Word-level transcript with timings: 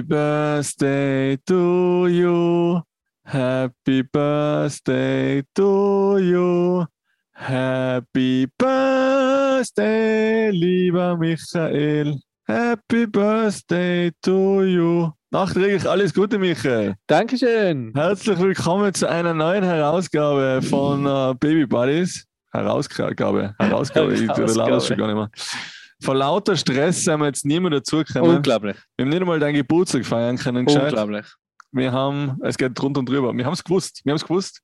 Happy 0.00 0.08
Birthday 0.08 1.36
to 1.46 2.06
you. 2.08 2.80
Happy 3.22 4.02
Birthday 4.02 5.42
to 5.54 6.18
you. 6.18 6.86
Happy 7.34 8.46
Birthday, 8.58 10.50
lieber 10.52 11.18
Michael. 11.18 12.18
Happy 12.48 13.04
Birthday 13.04 14.10
to 14.22 14.62
you. 14.64 15.12
Nachträglich 15.30 15.86
alles 15.86 16.14
Gute, 16.14 16.38
Michael. 16.38 16.94
Dankeschön. 17.06 17.92
Herzlich 17.94 18.38
willkommen 18.38 18.94
zu 18.94 19.06
einer 19.06 19.34
neuen 19.34 19.64
Herausgabe 19.64 20.62
von 20.62 21.04
uh, 21.04 21.34
Baby 21.34 21.66
Buddies. 21.66 22.24
Herausgabe, 22.52 23.54
Herausgabe, 23.58 24.14
ich 24.14 24.22
Herausgabe. 24.22 24.70
das 24.70 24.86
schon 24.86 24.96
gar 24.96 25.08
nicht 25.08 25.16
mehr. 25.16 25.28
Vor 26.02 26.14
lauter 26.14 26.56
Stress 26.56 27.04
sind 27.04 27.20
wir 27.20 27.26
jetzt 27.26 27.44
nie 27.44 27.60
mehr 27.60 27.70
dazugekommen. 27.70 28.36
Unglaublich. 28.36 28.76
Wir 28.96 29.04
haben 29.04 29.10
nicht 29.10 29.20
einmal 29.20 29.38
deinen 29.38 29.54
Geburtstag 29.54 30.04
feiern 30.06 30.36
können. 30.36 30.64
gescheit. 30.64 30.84
Unglaublich. 30.84 31.26
Wir 31.72 31.92
haben, 31.92 32.38
es 32.42 32.56
geht 32.56 32.78
drunter 32.78 33.00
und 33.00 33.08
drüber. 33.08 33.32
Wir 33.36 33.44
haben 33.44 33.52
es 33.52 33.62
gewusst. 33.62 34.00
Wir 34.04 34.12
haben 34.12 34.16
es 34.16 34.24
gewusst. 34.24 34.62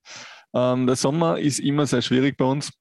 Ähm, 0.55 0.87
der 0.87 0.97
Sommer 0.97 1.39
ist 1.39 1.61
immer 1.61 1.87
sehr 1.87 2.03
schwierig 2.03 2.37
bei 2.37 2.45
uns. 2.45 2.73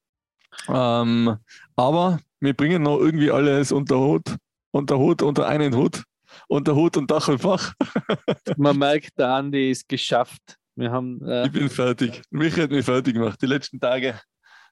Ähm, 0.68 1.36
aber 1.76 2.18
wir 2.40 2.54
bringen 2.54 2.82
noch 2.82 2.98
irgendwie 2.98 3.30
alles 3.30 3.72
unter 3.72 3.98
Hut, 3.98 4.36
unter 4.70 4.98
Hut, 4.98 5.22
unter 5.22 5.46
einen 5.46 5.74
Hut, 5.76 6.02
unter 6.48 6.74
Hut 6.74 6.96
und 6.96 7.10
Dach 7.10 7.28
und 7.28 7.40
Fach. 7.40 7.72
Man 8.56 8.78
merkt, 8.78 9.18
der 9.18 9.34
Andi 9.34 9.70
ist 9.70 9.88
geschafft. 9.88 10.56
Wir 10.74 10.90
haben 10.90 11.20
äh, 11.26 11.46
Ich 11.46 11.52
bin 11.52 11.68
fertig. 11.68 12.22
Michael 12.30 12.64
hat 12.64 12.70
mich 12.70 12.84
fertig 12.84 13.14
gemacht. 13.14 13.40
Die 13.40 13.46
letzten 13.46 13.80
Tage 13.80 14.18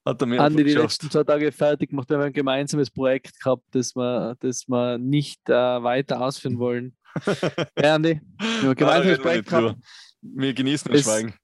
hat 0.05 0.21
er 0.21 0.27
mir 0.27 0.41
Andi 0.41 0.65
die 0.65 0.75
letzten 0.75 1.11
zwei 1.11 1.25
Tage 1.25 1.51
fertig 1.51 1.91
gemacht. 1.91 2.09
Wir 2.11 2.19
haben 2.19 2.25
ein 2.25 2.33
gemeinsames 2.33 2.91
Projekt 2.91 3.41
gehabt, 3.41 3.65
das 3.71 3.95
wir, 3.97 4.37
das 4.41 4.69
wir 4.69 4.99
nicht 4.99 5.49
äh, 5.49 5.53
weiter 5.53 6.21
ausführen 6.21 6.59
wollen. 6.59 6.97
Ja, 7.79 7.95
Andi, 7.95 8.21
wir 8.39 8.47
haben 8.49 8.69
ein 8.69 8.75
gemeinsames 8.75 9.19
wir 9.19 9.23
Projekt 9.23 9.51
drüber. 9.51 9.63
gehabt. 9.63 9.85
Wir 10.21 10.55
genießen 10.55 10.93
das 10.93 11.03
Schweigen. 11.03 11.35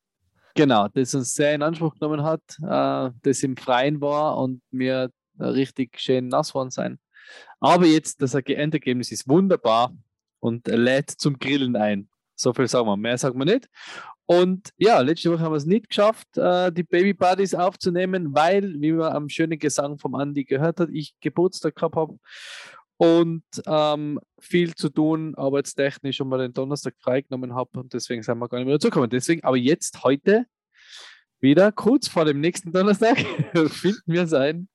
Genau, 0.55 0.89
das 0.89 1.15
uns 1.15 1.33
sehr 1.35 1.55
in 1.55 1.63
Anspruch 1.63 1.95
genommen 1.95 2.25
hat, 2.25 2.43
äh, 2.63 3.11
das 3.23 3.43
im 3.43 3.57
Freien 3.57 4.01
war 4.01 4.37
und 4.37 4.63
mir 4.71 5.11
richtig 5.39 5.99
schön 5.99 6.29
nass 6.29 6.55
worden 6.55 6.71
sein. 6.71 6.99
Aber 7.61 7.87
jetzt, 7.87 8.21
das 8.21 8.35
Endergebnis 8.35 9.13
ist 9.13 9.29
wunderbar 9.29 9.95
und 10.41 10.67
lädt 10.67 11.11
zum 11.11 11.39
Grillen 11.39 11.77
ein. 11.77 12.10
So 12.41 12.53
viel 12.55 12.69
sagen 12.69 12.87
wir, 12.87 12.97
mehr 12.97 13.19
sagen 13.19 13.39
wir 13.39 13.45
nicht. 13.45 13.69
Und 14.25 14.71
ja, 14.77 15.01
letzte 15.01 15.31
Woche 15.33 15.41
haben 15.41 15.53
wir 15.53 15.57
es 15.57 15.67
nicht 15.67 15.89
geschafft, 15.89 16.39
äh, 16.39 16.73
die 16.73 16.85
Baby 16.85 17.13
Buddies 17.13 17.55
aufzunehmen, 17.55 18.35
weil, 18.35 18.81
wie 18.81 18.93
man 18.93 19.13
am 19.13 19.29
schönen 19.29 19.59
Gesang 19.59 19.99
vom 19.99 20.15
Andi 20.15 20.45
gehört 20.45 20.81
hat, 20.81 20.89
ich 20.93 21.15
Geburtstag 21.21 21.75
gehabt 21.75 21.97
habe 21.97 22.19
und 22.97 23.43
ähm, 23.67 24.21
viel 24.39 24.75
zu 24.75 24.89
tun, 24.89 25.35
arbeitstechnisch 25.35 26.21
und 26.21 26.29
mal 26.29 26.39
den 26.39 26.53
Donnerstag 26.53 26.95
freigenommen 26.99 27.55
habe 27.55 27.79
und 27.79 27.93
deswegen 27.93 28.23
sind 28.23 28.39
wir 28.39 28.49
gar 28.49 28.59
nicht 28.59 28.67
mehr 28.67 28.77
dazugekommen. 28.77 29.11
Deswegen, 29.11 29.43
aber 29.45 29.57
jetzt 29.57 30.03
heute 30.03 30.47
wieder 31.41 31.73
kurz 31.73 32.09
vor 32.09 32.25
dem 32.25 32.41
nächsten 32.41 32.73
Donnerstag 32.73 33.19
finden 33.69 34.03
wir 34.07 34.23
es 34.23 34.33
ein 34.33 34.69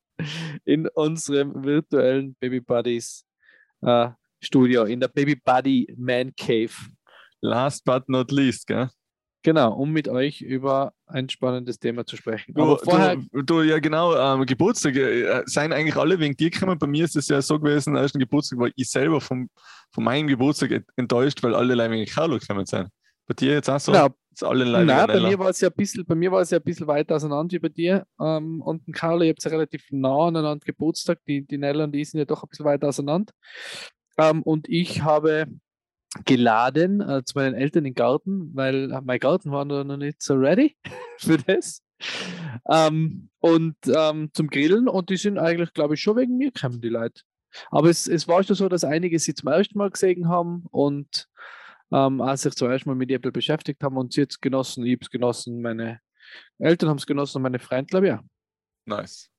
in 0.66 0.88
unserem 0.88 1.64
virtuellen 1.64 2.36
Baby 2.36 2.62
Buddies 2.62 3.26
äh, 3.82 4.10
Studio, 4.40 4.84
in 4.84 5.00
der 5.00 5.08
Baby 5.08 5.36
Buddy 5.36 5.94
Man 5.98 6.36
Cave. 6.36 6.74
Last 7.46 7.86
but 7.86 8.10
not 8.10 8.32
least, 8.32 8.68
gell? 8.68 8.90
Genau, 9.44 9.74
um 9.74 9.92
mit 9.92 10.08
euch 10.08 10.42
über 10.42 10.94
ein 11.06 11.30
spannendes 11.30 11.78
Thema 11.78 12.04
zu 12.04 12.18
sprechen. 12.18 12.56
Du, 12.56 12.64
Aber 12.64 12.80
vorher, 12.80 13.18
du, 13.32 13.44
du, 13.44 13.62
ja 13.62 13.78
genau, 13.78 14.16
ähm, 14.16 14.44
Geburtstage 14.48 15.28
äh, 15.28 15.44
seien 15.46 15.72
eigentlich 15.72 15.96
alle 15.96 16.20
wegen 16.20 16.36
dir 16.36 16.50
gekommen. 16.50 16.80
Bei 16.80 16.88
mir 16.88 17.06
ist 17.06 17.16
es 17.16 17.28
ja 17.28 17.40
so 17.44 17.60
gewesen, 17.60 17.94
der 17.94 18.02
ersten 18.02 18.18
Geburtstag 18.18 18.58
war 18.58 18.70
ich 18.76 18.90
selber 18.90 19.22
vom, 19.22 19.48
von 19.92 20.04
meinem 20.04 20.26
Geburtstag 20.28 20.72
ent- 20.72 20.90
enttäuscht, 20.96 21.44
weil 21.44 21.54
alle 21.54 21.76
Leute 21.76 21.92
wegen 21.92 22.12
Carlo 22.12 22.40
gekommen 22.40 22.66
sind. 22.66 22.90
Bei 23.28 23.36
dir 23.36 23.54
jetzt 23.54 23.70
auch 23.70 23.80
so? 23.80 23.92
Alle 24.42 24.66
Nein, 24.66 24.88
wegen 24.88 24.88
bei 24.88 25.14
Nella? 25.14 25.30
mir 25.30 25.40
war 25.40 25.50
es 25.50 25.62
ja 25.62 25.70
ein 25.70 25.76
bisschen, 25.76 26.06
bei 26.06 26.16
mir 26.16 26.32
war 26.32 26.42
es 26.42 26.50
ja 26.50 26.58
ein 26.58 26.64
bisschen 26.64 26.88
weiter 26.88 27.16
auseinander 27.16 27.54
wie 27.54 27.60
bei 27.60 27.70
dir. 27.70 28.06
Ähm, 28.20 28.62
und 28.62 28.92
Carlo, 28.94 29.24
ihr 29.24 29.30
habt 29.30 29.44
ja 29.44 29.52
relativ 29.52 29.86
nah 29.92 30.28
aneinander 30.28 30.66
Geburtstag. 30.66 31.20
Die, 31.28 31.46
die 31.46 31.60
Nella 31.60 31.84
und 31.84 31.92
die 31.92 32.04
sind 32.04 32.18
ja 32.18 32.26
doch 32.26 32.42
ein 32.44 32.50
bisschen 32.50 32.66
weiter 32.66 32.88
auseinander. 32.88 33.32
Ähm, 34.18 34.42
und 34.42 34.68
ich 34.70 35.04
habe 35.04 35.46
geladen 36.24 37.02
äh, 37.02 37.24
zu 37.26 37.38
meinen 37.38 37.56
Eltern 37.56 37.80
in 37.80 37.92
den 37.92 37.96
Garten, 37.96 38.56
weil 38.56 38.88
mein 39.04 39.20
Garten 39.20 39.52
war 39.52 39.66
noch 39.66 39.84
noch 39.84 39.98
nicht 39.98 40.22
so 40.22 40.36
ready 40.36 40.78
für 41.18 41.38
das. 41.38 41.82
Ähm, 42.70 43.30
und 43.40 43.76
ähm, 43.88 44.30
zum 44.34 44.48
Grillen 44.48 44.88
und 44.88 45.10
die 45.10 45.18
sind 45.18 45.38
eigentlich, 45.38 45.74
glaube 45.74 45.96
ich, 45.96 46.02
schon 46.02 46.18
wegen 46.18 46.38
mir 46.38 46.52
gekommen, 46.52 46.82
die 46.82 46.90
Leute. 46.90 47.22
Aber 47.72 47.90
es, 47.90 48.08
es 48.08 48.28
war 48.28 48.44
schon 48.44 48.56
so, 48.56 48.70
dass 48.70 48.84
einige 48.84 49.18
sie 49.20 49.34
zum 49.34 49.50
ersten 49.50 49.78
Mal 49.78 49.92
gesehen 49.92 50.28
haben 50.28 50.66
und 50.72 51.28
ähm, 51.92 52.22
als 52.22 52.42
sich 52.42 52.56
zum 52.56 52.70
ersten 52.70 52.90
Mal 52.90 52.96
mit 52.96 53.12
Apple 53.12 53.32
beschäftigt 53.32 53.82
haben 53.84 53.98
und 53.98 54.14
sie 54.14 54.22
jetzt 54.22 54.42
genossen, 54.42 54.86
ich 54.86 54.94
habe 54.94 55.04
es 55.04 55.10
genossen, 55.10 55.62
meine 55.62 56.00
Eltern 56.60 56.90
haben 56.90 56.98
es 56.98 57.06
genossen 57.06 57.38
und 57.38 57.44
meine 57.44 57.60
Freunde, 57.60 57.88
glaube 57.88 58.08
ich, 58.08 58.12
ja. 58.14 58.24
Nice. 58.86 59.30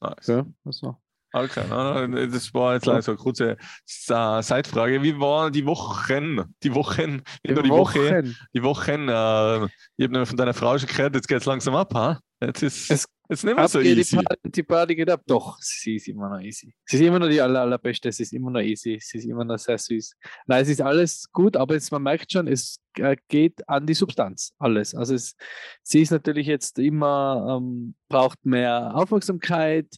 Nice. 0.00 0.26
ja 0.26 0.46
also. 0.64 1.00
Okay, 1.36 1.64
nein, 1.68 2.12
nein, 2.12 2.30
das 2.30 2.54
war 2.54 2.74
jetzt 2.74 2.86
leider 2.86 3.02
so 3.02 3.10
eine 3.10 3.18
kurze 3.18 3.56
Seitfrage. 3.84 5.02
Wie 5.02 5.18
waren 5.18 5.52
die 5.52 5.66
Wochen? 5.66 6.54
Die 6.62 6.72
Wochen, 6.72 7.22
nur 7.44 7.62
die 7.64 7.70
Woche, 7.70 7.98
Wochen. 7.98 8.36
die 8.54 8.62
Wochen. 8.62 9.08
Äh, 9.08 9.68
ich 9.96 10.08
habe 10.08 10.26
von 10.26 10.36
deiner 10.36 10.54
Frau 10.54 10.78
schon 10.78 10.88
gehört, 10.88 11.16
jetzt 11.16 11.26
geht 11.26 11.38
es 11.38 11.44
langsam 11.44 11.74
ab, 11.74 11.92
ha? 11.92 12.20
Jetzt 12.40 12.62
ist 12.62 12.88
Es 12.88 13.06
jetzt 13.28 13.44
nicht 13.44 13.56
mehr 13.56 13.66
so 13.66 13.80
geht 13.80 13.96
die, 13.96 14.00
easy. 14.00 14.16
Party, 14.16 14.38
die 14.44 14.62
Party 14.62 14.94
geht 14.94 15.10
ab. 15.10 15.22
Doch, 15.26 15.56
sie 15.58 15.96
ist 15.96 16.06
immer 16.06 16.28
noch 16.28 16.40
easy. 16.40 16.72
Sie 16.84 16.96
ist 16.98 17.02
immer 17.02 17.18
noch 17.18 17.28
die 17.28 17.40
aller, 17.40 17.62
allerbeste, 17.62 18.12
sie 18.12 18.22
ist 18.22 18.32
immer 18.32 18.52
noch 18.52 18.60
easy, 18.60 19.00
sie 19.02 19.18
ist 19.18 19.24
immer 19.24 19.44
noch 19.44 19.58
sehr 19.58 19.78
süß. 19.78 20.14
Nein, 20.46 20.62
es 20.62 20.68
ist 20.68 20.82
alles 20.82 21.28
gut, 21.32 21.56
aber 21.56 21.74
jetzt, 21.74 21.90
man 21.90 22.02
merkt 22.04 22.30
schon, 22.30 22.46
es 22.46 22.78
äh, 22.98 23.16
geht 23.26 23.68
an 23.68 23.86
die 23.86 23.94
Substanz, 23.94 24.52
alles. 24.60 24.94
Also 24.94 25.16
es, 25.16 25.34
sie 25.82 26.02
ist 26.02 26.12
natürlich 26.12 26.46
jetzt 26.46 26.78
immer, 26.78 27.58
ähm, 27.58 27.96
braucht 28.08 28.44
mehr 28.46 28.94
Aufmerksamkeit, 28.94 29.88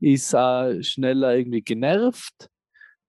ist 0.00 0.34
äh, 0.34 0.82
schneller 0.82 1.36
irgendwie 1.36 1.62
genervt 1.62 2.48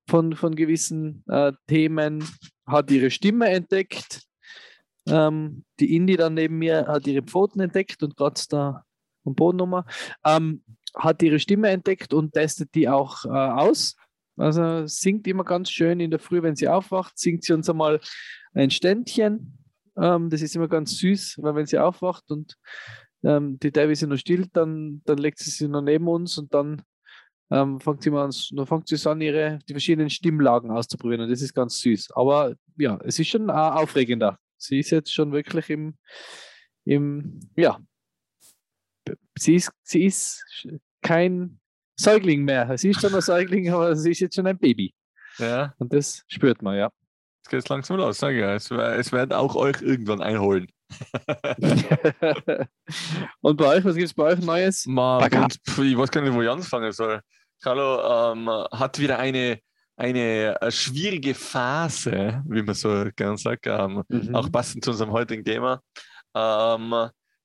von, 0.10 0.36
von 0.36 0.56
gewissen 0.56 1.24
äh, 1.28 1.52
Themen, 1.68 2.24
hat 2.66 2.92
ihre 2.92 3.12
Stimme 3.12 3.50
entdeckt. 3.50 4.24
Ähm, 5.08 5.64
die 5.80 5.96
Indie 5.96 6.18
dann 6.18 6.34
neben 6.34 6.58
mir 6.58 6.88
hat 6.88 7.08
ihre 7.08 7.24
Pfoten 7.24 7.60
entdeckt 7.62 8.04
und 8.04 8.16
kratzt 8.16 8.54
da 8.54 8.84
am 9.26 9.36
Boden 9.36 9.58
nochmal. 9.58 9.86
Ähm, 10.26 10.64
hat 10.96 11.22
ihre 11.22 11.40
Stimme 11.40 11.70
entdeckt 11.70 12.14
und 12.14 12.34
testet 12.34 12.74
die 12.76 12.90
auch 12.90 13.26
äh, 13.26 13.30
aus. 13.30 13.96
Also 14.38 14.86
singt 14.86 15.28
immer 15.28 15.44
ganz 15.44 15.72
schön 15.72 16.00
in 16.00 16.12
der 16.12 16.20
Früh, 16.20 16.42
wenn 16.44 16.56
sie 16.56 16.68
aufwacht, 16.68 17.18
singt 17.18 17.44
sie 17.44 17.54
uns 17.54 17.70
einmal 17.70 18.00
ein 18.54 18.70
Ständchen. 18.70 19.58
Ähm, 20.00 20.30
das 20.30 20.42
ist 20.42 20.56
immer 20.56 20.68
ganz 20.68 20.98
süß, 20.98 21.40
weil 21.42 21.56
wenn 21.56 21.66
sie 21.66 21.80
aufwacht 21.80 22.30
und 22.32 22.56
ähm, 23.24 23.60
die 23.60 23.68
ist 23.70 24.04
noch 24.04 24.18
still, 24.18 24.48
dann, 24.54 25.02
dann 25.06 25.18
legt 25.18 25.40
sie 25.40 25.50
sich 25.50 25.68
noch 25.68 25.82
neben 25.82 26.08
uns 26.08 26.38
und 26.38 26.54
dann 26.54 26.82
ähm, 27.50 27.80
fängt 27.80 28.04
sie 28.04 28.10
mal 28.10 28.26
an, 28.26 28.34
dann 28.52 28.66
fängt 28.66 28.88
sie 28.88 29.10
an, 29.10 29.22
ihre 29.22 29.60
die 29.68 29.74
verschiedenen 29.74 30.10
Stimmlagen 30.10 30.72
auszuprobieren 30.72 31.22
und 31.24 31.30
das 31.32 31.42
ist 31.42 31.54
ganz 31.54 31.80
süß. 31.80 32.12
Aber 32.12 32.56
ja, 32.78 33.00
es 33.04 33.20
ist 33.20 33.28
schon 33.30 33.50
äh, 33.50 33.54
aufregender. 33.54 34.38
Sie 34.58 34.80
ist 34.80 34.90
jetzt 34.90 35.14
schon 35.14 35.32
wirklich 35.32 35.70
im, 35.70 35.96
im 36.86 37.40
ja, 37.56 37.80
sie 39.38 39.56
ist, 39.56 39.72
sie 39.84 40.06
ist 40.06 40.44
kein 41.02 41.60
Säugling 42.00 42.44
mehr. 42.44 42.78
Sie 42.78 42.90
ist 42.90 43.02
schon 43.02 43.14
ein 43.16 43.22
Säugling, 43.22 43.70
aber 43.74 43.96
sie 43.96 44.12
ist 44.12 44.20
jetzt 44.20 44.36
schon 44.36 44.48
ein 44.48 44.58
Baby. 44.58 44.94
Ja, 45.38 45.74
Und 45.78 45.94
das 45.94 46.24
spürt 46.28 46.62
man, 46.62 46.76
ja. 46.78 46.92
jetzt 47.44 47.50
geht 47.50 47.60
es 47.60 47.70
langsam 47.70 47.98
los, 47.98 48.18
sage 48.18 48.38
ich 48.38 48.42
ja. 48.42 48.56
Es, 48.56 48.70
wer- 48.72 48.98
es 48.98 49.12
wird 49.12 49.34
auch 49.34 49.56
euch 49.56 49.82
irgendwann 49.82 50.22
einholen. 50.22 50.68
Und 53.42 53.58
bei 53.58 53.66
euch, 53.78 53.86
was 53.86 53.96
gibt 53.96 54.08
es 54.08 54.14
bei 54.14 54.24
euch 54.24 54.40
Neues? 54.40 54.86
Ma, 54.86 55.20
pf, 55.68 55.80
ich 55.80 55.98
weiß 55.98 56.12
gar 56.12 56.22
nicht, 56.22 56.34
wo 56.34 56.42
ich 56.42 56.50
anfangen 56.50 56.92
soll. 56.92 57.22
Carlo 57.62 58.34
ähm, 58.34 58.50
hat 58.72 59.00
wieder 59.00 59.18
eine, 59.20 59.60
eine 59.96 60.58
schwierige 60.70 61.34
Phase, 61.34 62.44
wie 62.48 62.62
man 62.62 62.76
so 62.76 63.06
gern 63.16 63.38
sagt, 63.38 63.68
ähm, 63.68 64.04
Mhm. 64.10 64.36
auch 64.36 64.52
passend 64.52 64.84
zu 64.84 64.92
unserem 64.92 65.12
heutigen 65.12 65.44
Thema. 65.44 65.82
Ähm, 66.36 66.94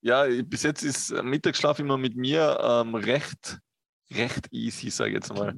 ja, 0.02 0.24
bis 0.44 0.62
jetzt 0.64 0.82
ist 0.82 1.12
Mittagsschlaf 1.22 1.78
immer 1.78 1.96
mit 1.96 2.16
mir 2.16 2.58
ähm, 2.62 2.94
recht, 2.94 3.58
recht 4.12 4.48
easy, 4.50 4.90
sage 4.90 5.10
ich 5.10 5.14
jetzt 5.14 5.32
mal. 5.32 5.56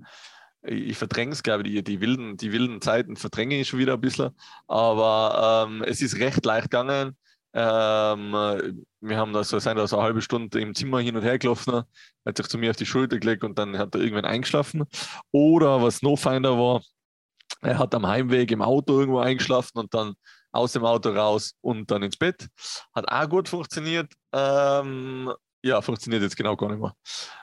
Ich, 0.63 0.91
ich 0.91 0.97
verdränge 0.97 1.33
es, 1.33 1.43
glaube 1.43 1.67
ich, 1.67 1.75
die, 1.75 1.83
die, 1.83 2.01
wilden, 2.01 2.37
die 2.37 2.53
wilden 2.53 2.81
Zeiten 2.81 3.17
verdränge 3.17 3.59
ich 3.59 3.69
schon 3.69 3.79
wieder 3.81 3.95
ein 3.95 4.01
bisschen. 4.01 4.31
Aber 4.69 5.67
ähm, 5.69 5.83
es 5.83 6.01
ist 6.01 6.19
recht 6.19 6.45
leicht 6.45 6.71
gegangen. 6.71 7.17
Ähm, 7.55 8.33
wir 9.01 9.17
haben 9.17 9.33
da 9.33 9.45
so, 9.45 9.59
sind 9.61 9.77
da 9.77 9.87
so 9.87 9.97
eine 9.97 10.06
halbe 10.06 10.23
Stunde 10.23 10.61
im 10.61 10.75
Zimmer 10.75 10.99
hin 11.01 11.17
und 11.17 11.23
her 11.23 11.39
gelaufen, 11.39 11.85
hat 12.27 12.37
sich 12.37 12.49
zu 12.49 12.59
mir 12.59 12.71
auf 12.71 12.77
die 12.77 12.87
Schulter 12.87 13.19
gelegt 13.19 13.45
und 13.45 13.59
dann 13.59 13.79
hat 13.79 13.95
er 13.95 14.01
irgendwann 14.01 14.25
eingeschlafen. 14.25 14.85
Oder 15.31 15.81
was 15.81 16.03
noch 16.03 16.17
feiner 16.17 16.59
war, 16.59 16.83
er 17.61 17.79
hat 17.79 17.95
am 17.95 18.06
Heimweg 18.06 18.51
im 18.51 18.61
Auto 18.62 18.99
irgendwo 18.99 19.21
eingeschlafen 19.21 19.79
und 19.79 19.95
dann 19.95 20.15
aus 20.53 20.73
dem 20.73 20.85
Auto 20.85 21.11
raus 21.11 21.55
und 21.61 21.91
dann 21.91 22.03
ins 22.03 22.17
Bett. 22.17 22.49
Hat 22.95 23.09
auch 23.09 23.29
gut 23.29 23.49
funktioniert. 23.49 24.12
Ähm, 24.33 25.33
ja, 25.62 25.81
funktioniert 25.81 26.23
jetzt 26.23 26.37
genau 26.37 26.56
gar 26.56 26.71
nicht 26.71 26.81
mehr. 26.81 26.95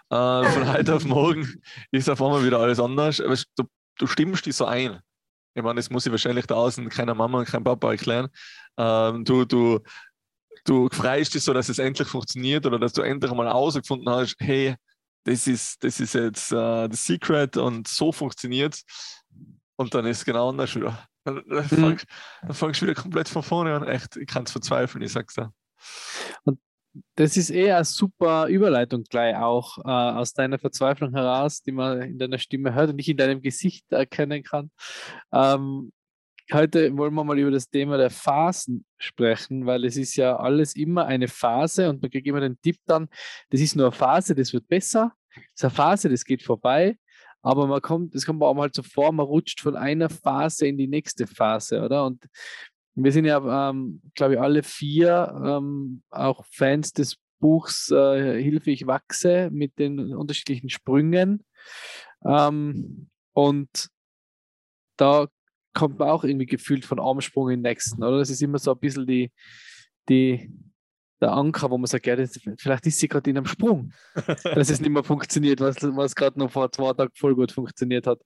Äh, 0.09 0.49
von 0.49 0.67
heute 0.73 0.95
auf 0.95 1.05
morgen 1.05 1.61
ist 1.91 2.09
auf 2.09 2.21
einmal 2.21 2.45
wieder 2.45 2.59
alles 2.59 2.79
anders. 2.79 3.17
Du, 3.55 3.63
du 3.97 4.07
stimmst 4.07 4.45
dich 4.45 4.55
so 4.55 4.65
ein. 4.65 4.99
Ich 5.53 5.63
meine, 5.63 5.75
das 5.75 5.89
muss 5.89 6.05
ich 6.05 6.11
wahrscheinlich 6.11 6.45
da 6.45 6.55
außen 6.55 6.89
keiner 6.89 7.13
Mama 7.13 7.39
und 7.39 7.47
kein 7.47 7.63
Papa 7.63 7.91
erklären. 7.91 8.29
Ähm, 8.77 9.25
du, 9.25 9.45
du, 9.45 9.79
du 10.65 10.89
freust 10.89 11.33
dich 11.33 11.43
so, 11.43 11.53
dass 11.53 11.69
es 11.69 11.79
endlich 11.79 12.07
funktioniert 12.07 12.65
oder 12.65 12.79
dass 12.79 12.93
du 12.93 13.01
endlich 13.01 13.31
mal 13.33 13.47
herausgefunden 13.47 14.09
hast, 14.09 14.35
hey, 14.39 14.75
das 15.23 15.47
ist, 15.47 15.83
das 15.83 15.99
ist 15.99 16.13
jetzt 16.13 16.51
uh, 16.51 16.87
das 16.87 17.05
Secret 17.05 17.57
und 17.57 17.87
so 17.87 18.11
funktioniert 18.11 18.75
es. 18.75 18.83
Und 19.75 19.93
dann 19.93 20.05
ist 20.05 20.19
es 20.19 20.25
genau 20.25 20.49
anders 20.49 20.75
wieder. 20.75 21.07
Dann, 21.23 21.43
dann, 21.47 21.67
mhm. 21.69 21.97
dann 22.41 22.53
fangst 22.53 22.81
du 22.81 22.85
wieder 22.85 22.99
komplett 22.99 23.29
von 23.29 23.43
vorne 23.43 23.75
an. 23.75 23.87
Echt, 23.87 24.15
ich 24.15 24.27
kann 24.27 24.43
es 24.43 24.51
verzweifeln, 24.51 25.03
ich 25.03 25.11
sag's 25.11 25.35
dir. 25.35 25.53
Und 26.43 26.59
das 27.15 27.37
ist 27.37 27.49
eher 27.49 27.77
eine 27.77 27.85
super 27.85 28.47
Überleitung 28.47 29.03
gleich 29.03 29.35
auch 29.35 29.77
äh, 29.79 29.89
aus 29.89 30.33
deiner 30.33 30.59
Verzweiflung 30.59 31.13
heraus, 31.13 31.61
die 31.61 31.71
man 31.71 32.01
in 32.01 32.17
deiner 32.17 32.37
Stimme 32.37 32.73
hört 32.73 32.89
und 32.89 32.97
nicht 32.97 33.09
in 33.09 33.17
deinem 33.17 33.41
Gesicht 33.41 33.91
erkennen 33.91 34.43
kann. 34.43 34.71
Ähm, 35.31 35.91
heute 36.51 36.95
wollen 36.97 37.13
wir 37.13 37.23
mal 37.23 37.39
über 37.39 37.51
das 37.51 37.69
Thema 37.69 37.97
der 37.97 38.09
Phasen 38.09 38.85
sprechen, 38.97 39.65
weil 39.65 39.85
es 39.85 39.95
ist 39.95 40.15
ja 40.15 40.35
alles 40.35 40.75
immer 40.75 41.05
eine 41.05 41.27
Phase 41.27 41.89
und 41.89 42.01
man 42.01 42.11
kriegt 42.11 42.27
immer 42.27 42.41
den 42.41 42.59
Tipp 42.61 42.77
dann, 42.85 43.07
das 43.49 43.61
ist 43.61 43.75
nur 43.75 43.87
eine 43.87 43.95
Phase, 43.95 44.35
das 44.35 44.51
wird 44.51 44.67
besser. 44.67 45.13
Das 45.33 45.43
ist 45.55 45.63
eine 45.63 45.71
Phase, 45.71 46.09
das 46.09 46.25
geht 46.25 46.43
vorbei. 46.43 46.97
Aber 47.43 47.65
man 47.65 47.81
kommt, 47.81 48.13
es 48.13 48.25
kommt 48.25 48.43
auch 48.43 48.53
mal 48.53 48.69
so 48.71 48.83
vor, 48.83 49.11
man 49.11 49.25
rutscht 49.25 49.61
von 49.61 49.75
einer 49.75 50.09
Phase 50.09 50.67
in 50.67 50.77
die 50.77 50.87
nächste 50.87 51.25
Phase, 51.25 51.81
oder? 51.81 52.05
Und 52.05 52.23
wir 52.95 53.11
sind 53.11 53.25
ja, 53.25 53.69
ähm, 53.69 54.01
glaube 54.15 54.33
ich, 54.35 54.39
alle 54.39 54.63
vier 54.63 55.33
ähm, 55.43 56.03
auch 56.09 56.45
Fans 56.51 56.93
des 56.93 57.17
Buchs 57.39 57.89
äh, 57.91 58.41
Hilfe, 58.41 58.71
ich 58.71 58.87
wachse 58.87 59.49
mit 59.51 59.79
den 59.79 60.13
unterschiedlichen 60.13 60.69
Sprüngen. 60.69 61.43
Ähm, 62.25 63.09
und 63.33 63.89
da 64.97 65.27
kommt 65.73 65.99
man 65.99 66.09
auch 66.09 66.23
irgendwie 66.23 66.45
gefühlt 66.45 66.85
von 66.85 66.99
einem 66.99 67.21
Sprung 67.21 67.49
in 67.49 67.63
den 67.63 67.69
nächsten, 67.69 68.03
oder? 68.03 68.19
Das 68.19 68.29
ist 68.29 68.41
immer 68.41 68.59
so 68.59 68.71
ein 68.73 68.79
bisschen 68.79 69.07
die, 69.07 69.31
die, 70.09 70.51
der 71.21 71.31
Anker, 71.31 71.69
wo 71.69 71.77
man 71.77 71.85
sagt, 71.85 72.07
ja, 72.07 72.15
das, 72.15 72.39
vielleicht 72.57 72.87
ist 72.87 72.99
sie 72.99 73.07
gerade 73.07 73.29
in 73.29 73.37
einem 73.37 73.45
Sprung, 73.45 73.93
dass 74.43 74.69
es 74.69 74.81
nicht 74.81 74.89
mehr 74.89 75.03
funktioniert, 75.03 75.59
was, 75.59 75.77
was 75.81 76.15
gerade 76.15 76.39
noch 76.39 76.51
vor 76.51 76.71
zwei 76.71 76.93
Tagen 76.93 77.11
voll 77.15 77.35
gut 77.35 77.51
funktioniert 77.51 78.07
hat. 78.07 78.19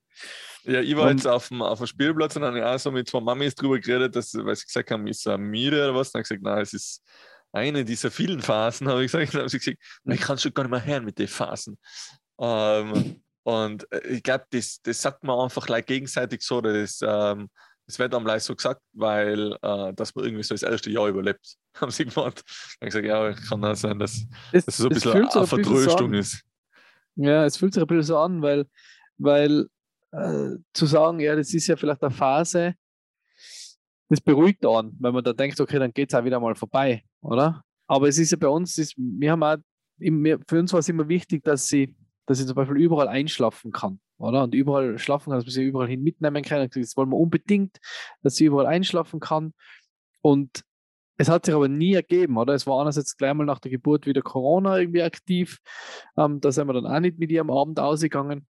Ja, 0.64 0.80
ich 0.80 0.96
war 0.96 1.10
und, 1.10 1.18
jetzt 1.18 1.28
auf 1.28 1.50
dem, 1.50 1.62
auf 1.62 1.80
dem 1.80 1.88
Spielplatz 1.88 2.36
und 2.36 2.44
dann 2.44 2.62
auch 2.64 2.80
so 2.80 2.92
mit 2.92 3.08
zwei 3.08 3.20
Mamis 3.20 3.54
drüber 3.54 3.80
geredet, 3.80 4.16
dass, 4.16 4.34
weil 4.34 4.56
sie 4.56 4.66
gesagt 4.66 4.90
haben, 4.92 5.06
ist 5.08 5.28
er 5.28 5.38
müde 5.38 5.78
oder 5.78 5.96
was. 5.96 6.12
Dann 6.12 6.20
habe 6.20 6.24
ich 6.24 6.30
gesagt, 6.30 6.44
nein, 6.44 6.62
es 6.62 6.74
ist 6.74 7.04
eine 7.52 7.86
dieser 7.86 8.12
vielen 8.12 8.42
Phasen, 8.42 8.88
habe 8.90 9.04
ich 9.04 9.12
gesagt. 9.12 9.34
Dann 9.34 9.42
habe 9.42 9.56
ich 9.56 9.64
gesagt, 9.64 9.78
ich 10.06 10.22
kann 10.22 10.38
schon 10.38 10.54
gar 10.54 10.64
nicht 10.64 10.72
mehr 10.72 10.86
hören 10.86 11.06
mit 11.06 11.20
den 11.20 11.28
Phasen. 11.28 11.78
Ähm, 12.40 13.22
und 13.44 13.92
äh, 13.92 14.08
ich 14.08 14.24
glaube, 14.24 14.46
das, 14.50 14.82
das 14.82 15.02
sagt 15.02 15.24
man 15.24 15.40
einfach 15.40 15.68
like, 15.68 15.86
gegenseitig 15.86 16.42
so, 16.42 16.62
dass 16.62 17.00
ähm, 17.02 17.50
das 17.88 18.00
wird 18.00 18.14
am 18.14 18.28
so 18.40 18.56
gesagt, 18.56 18.82
weil 18.94 19.54
äh, 19.62 19.94
dass 19.94 20.16
man 20.16 20.26
irgendwie 20.26 20.44
so 20.44 20.56
das 20.56 20.64
erste 20.64 20.90
Jahr 20.90 21.08
überlebt, 21.08 21.56
haben 21.76 21.92
sie 21.92 22.06
gemeint. 22.06 22.44
Dann 22.80 22.90
gesagt, 22.90 23.06
ja, 23.06 23.34
kann 23.34 23.64
auch 23.64 23.76
sein, 23.76 24.00
dass 24.00 24.26
das, 24.52 24.66
dass 24.66 24.78
so 24.78 24.88
ein 24.88 24.90
bisschen 24.90 25.14
eine 25.14 25.32
so 25.32 25.46
Vertröstung 25.46 26.14
ist. 26.14 26.44
Ja, 27.16 27.46
es 27.46 27.58
fühlt 27.58 27.74
sich 27.74 27.82
ein 27.82 27.88
bisschen 27.88 28.04
so 28.04 28.18
an, 28.18 28.42
weil, 28.42 28.66
weil 29.18 29.68
äh, 30.12 30.58
zu 30.74 30.86
sagen, 30.86 31.20
ja, 31.20 31.36
das 31.36 31.54
ist 31.54 31.68
ja 31.68 31.76
vielleicht 31.76 32.04
eine 32.04 32.12
Phase, 32.12 32.76
das 34.10 34.22
beruhigt 34.22 34.66
an, 34.66 34.96
weil 35.00 35.12
man 35.12 35.24
da 35.24 35.34
denkt, 35.34 35.60
okay, 35.60 35.80
dann 35.80 35.92
geht 35.92 36.12
es 36.12 36.20
auch 36.20 36.24
wieder 36.24 36.40
mal 36.40 36.56
vorbei, 36.56 37.04
oder? 37.22 37.64
Aber 37.88 38.08
es 38.08 38.18
ist 38.18 38.32
ja 38.32 38.38
bei 38.38 38.48
uns, 38.48 38.78
ist, 38.78 38.96
wir 38.98 39.32
haben 39.32 39.44
auch, 39.44 39.58
für 40.48 40.60
uns 40.60 40.74
war 40.74 40.80
es 40.80 40.90
immer 40.90 41.08
wichtig, 41.08 41.44
dass 41.44 41.68
sie, 41.68 41.96
dass 42.26 42.40
ich 42.40 42.46
zum 42.46 42.56
Beispiel 42.56 42.78
überall 42.78 43.08
einschlafen 43.08 43.72
kann, 43.72 44.00
oder? 44.18 44.44
Und 44.44 44.56
überall 44.56 44.98
schlafen 44.98 45.30
kann, 45.30 45.40
dass 45.40 45.46
man 45.46 45.52
sie 45.52 45.64
überall 45.64 45.88
hin 45.88 46.04
mitnehmen 46.04 46.44
kann. 46.44 46.70
Das 46.70 46.98
wollen 46.98 47.10
wir 47.10 47.18
unbedingt, 47.18 47.78
dass 48.22 48.36
sie 48.36 48.46
überall 48.46 48.68
einschlafen 48.68 49.20
kann. 49.20 49.54
Und 50.22 50.64
es 51.18 51.30
hat 51.30 51.46
sich 51.46 51.56
aber 51.56 51.68
nie 51.68 51.94
ergeben, 51.94 52.38
oder? 52.38 52.54
Es 52.54 52.68
war 52.68 52.82
einerseits 52.82 53.16
gleich 53.16 53.34
mal 53.34 53.46
nach 53.46 53.60
der 53.60 53.72
Geburt 53.72 54.06
wieder 54.06 54.22
Corona 54.22 54.80
irgendwie 54.80 55.04
aktiv. 55.04 55.60
Ähm, 56.18 56.42
da 56.42 56.52
sind 56.52 56.68
wir 56.68 56.74
dann 56.74 56.88
auch 56.88 57.00
nicht 57.00 57.18
mit 57.18 57.32
ihr 57.32 57.42
am 57.42 57.52
Abend 57.52 57.80
ausgegangen 57.80 58.48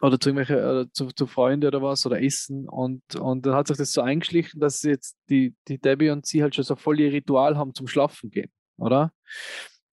oder 0.00 0.18
zu 0.18 0.30
irgendwelche 0.30 0.58
äh, 0.58 0.92
zu, 0.92 1.08
zu 1.08 1.26
Freunden 1.26 1.66
oder 1.66 1.80
was 1.80 2.04
oder 2.06 2.20
Essen 2.20 2.68
und, 2.68 3.02
und 3.16 3.46
dann 3.46 3.54
hat 3.54 3.68
sich 3.68 3.76
das 3.76 3.92
so 3.92 4.00
eingeschlichen, 4.00 4.60
dass 4.60 4.82
jetzt 4.82 5.16
die, 5.30 5.54
die 5.68 5.78
Debbie 5.78 6.10
und 6.10 6.26
sie 6.26 6.42
halt 6.42 6.54
schon 6.54 6.64
so 6.64 6.74
voll 6.76 6.98
ihr 7.00 7.12
Ritual 7.12 7.56
haben 7.56 7.74
zum 7.74 7.86
Schlafen 7.86 8.30
gehen, 8.30 8.50
oder? 8.76 9.12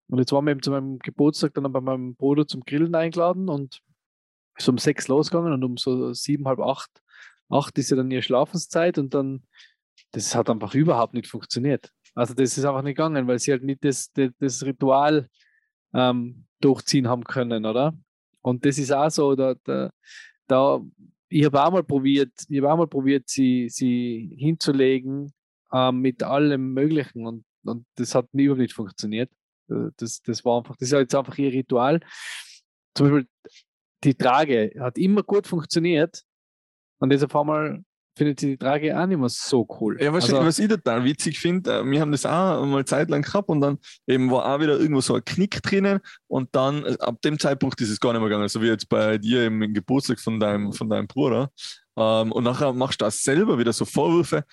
Und 0.08 0.18
jetzt 0.18 0.32
waren 0.32 0.44
wir 0.44 0.50
eben 0.50 0.62
zu 0.62 0.72
meinem 0.72 0.98
Geburtstag 0.98 1.54
dann 1.54 1.72
bei 1.72 1.80
meinem 1.80 2.16
Bruder 2.16 2.46
zum 2.46 2.62
Grillen 2.62 2.94
eingeladen 2.96 3.48
und 3.48 3.80
ist 4.56 4.68
um 4.68 4.78
sechs 4.78 5.08
losgegangen 5.08 5.52
und 5.52 5.64
um 5.64 5.76
so 5.76 6.12
sieben, 6.12 6.46
halb 6.46 6.60
acht, 6.60 6.90
acht 7.48 7.76
ist 7.78 7.90
ja 7.90 7.96
dann 7.96 8.10
ihre 8.10 8.22
Schlafenszeit 8.22 8.98
und 8.98 9.14
dann, 9.14 9.42
das 10.12 10.34
hat 10.34 10.50
einfach 10.50 10.74
überhaupt 10.74 11.14
nicht 11.14 11.26
funktioniert. 11.26 11.90
Also 12.14 12.34
das 12.34 12.58
ist 12.58 12.64
einfach 12.64 12.82
nicht 12.82 12.96
gegangen, 12.96 13.26
weil 13.26 13.38
sie 13.38 13.52
halt 13.52 13.62
nicht 13.62 13.84
das, 13.84 14.10
das, 14.12 14.30
das 14.38 14.64
Ritual 14.64 15.28
ähm, 15.94 16.46
durchziehen 16.60 17.08
haben 17.08 17.24
können, 17.24 17.64
oder? 17.64 17.94
Und 18.42 18.64
das 18.64 18.78
ist 18.78 18.92
auch 18.92 19.10
so, 19.10 19.34
da, 19.34 19.54
da, 19.64 19.90
da 20.46 20.80
ich 21.28 21.44
habe 21.44 21.62
auch 21.62 21.70
mal 21.70 21.84
probiert, 21.84 22.32
ich 22.48 22.58
habe 22.58 22.72
auch 22.72 22.76
mal 22.78 22.88
probiert, 22.88 23.28
sie, 23.28 23.68
sie 23.68 24.34
hinzulegen 24.38 25.32
äh, 25.72 25.92
mit 25.92 26.22
allem 26.22 26.74
Möglichen 26.74 27.26
und, 27.26 27.44
und 27.64 27.86
das 27.94 28.14
hat 28.14 28.26
überhaupt 28.32 28.60
nicht 28.60 28.72
funktioniert. 28.72 29.30
Äh, 29.68 29.90
das, 29.96 30.20
das 30.22 30.44
war 30.44 30.58
einfach, 30.58 30.76
das 30.76 30.88
ist 30.88 30.92
jetzt 30.92 31.14
einfach 31.14 31.38
ihr 31.38 31.52
Ritual. 31.52 32.00
Zum 32.94 33.06
Beispiel 33.06 33.28
die 34.04 34.14
Trage 34.14 34.72
hat 34.80 34.98
immer 34.98 35.22
gut 35.22 35.46
funktioniert 35.46 36.22
und 36.98 37.12
jetzt 37.12 37.24
auf 37.24 37.36
einmal 37.36 37.82
findet 38.16 38.40
sie 38.40 38.48
die 38.48 38.56
Trage 38.58 38.98
auch 39.00 39.06
nicht 39.06 39.18
mehr 39.18 39.28
so 39.28 39.66
cool. 39.80 40.00
Ja, 40.00 40.12
was, 40.12 40.24
also, 40.24 40.44
was 40.44 40.58
ich 40.58 40.68
total 40.68 41.04
witzig 41.04 41.38
finde, 41.38 41.78
äh, 41.78 41.84
wir 41.84 42.00
haben 42.00 42.12
das 42.12 42.26
auch 42.26 42.64
mal 42.66 42.84
zeitlang 42.84 43.22
gehabt 43.22 43.48
und 43.48 43.60
dann 43.60 43.78
eben 44.06 44.30
war 44.30 44.44
auch 44.44 44.60
wieder 44.60 44.78
irgendwo 44.78 45.00
so 45.00 45.14
ein 45.14 45.24
Knick 45.24 45.62
drinnen 45.62 46.00
und 46.26 46.54
dann 46.54 46.84
äh, 46.84 46.96
ab 47.00 47.22
dem 47.22 47.38
Zeitpunkt 47.38 47.80
ist 47.80 47.90
es 47.90 48.00
gar 48.00 48.12
nicht 48.12 48.20
mehr 48.20 48.28
gegangen, 48.28 48.48
so 48.48 48.60
wie 48.60 48.66
jetzt 48.66 48.88
bei 48.88 49.16
dir 49.16 49.46
im 49.46 49.72
Geburtstag 49.72 50.20
von 50.20 50.38
deinem, 50.38 50.72
von 50.72 50.88
deinem 50.88 51.06
Bruder. 51.06 51.50
Ähm, 51.96 52.32
und 52.32 52.44
nachher 52.44 52.72
machst 52.72 53.00
du 53.00 53.04
das 53.04 53.22
selber 53.22 53.58
wieder 53.58 53.72
so 53.72 53.84
Vorwürfe. 53.84 54.44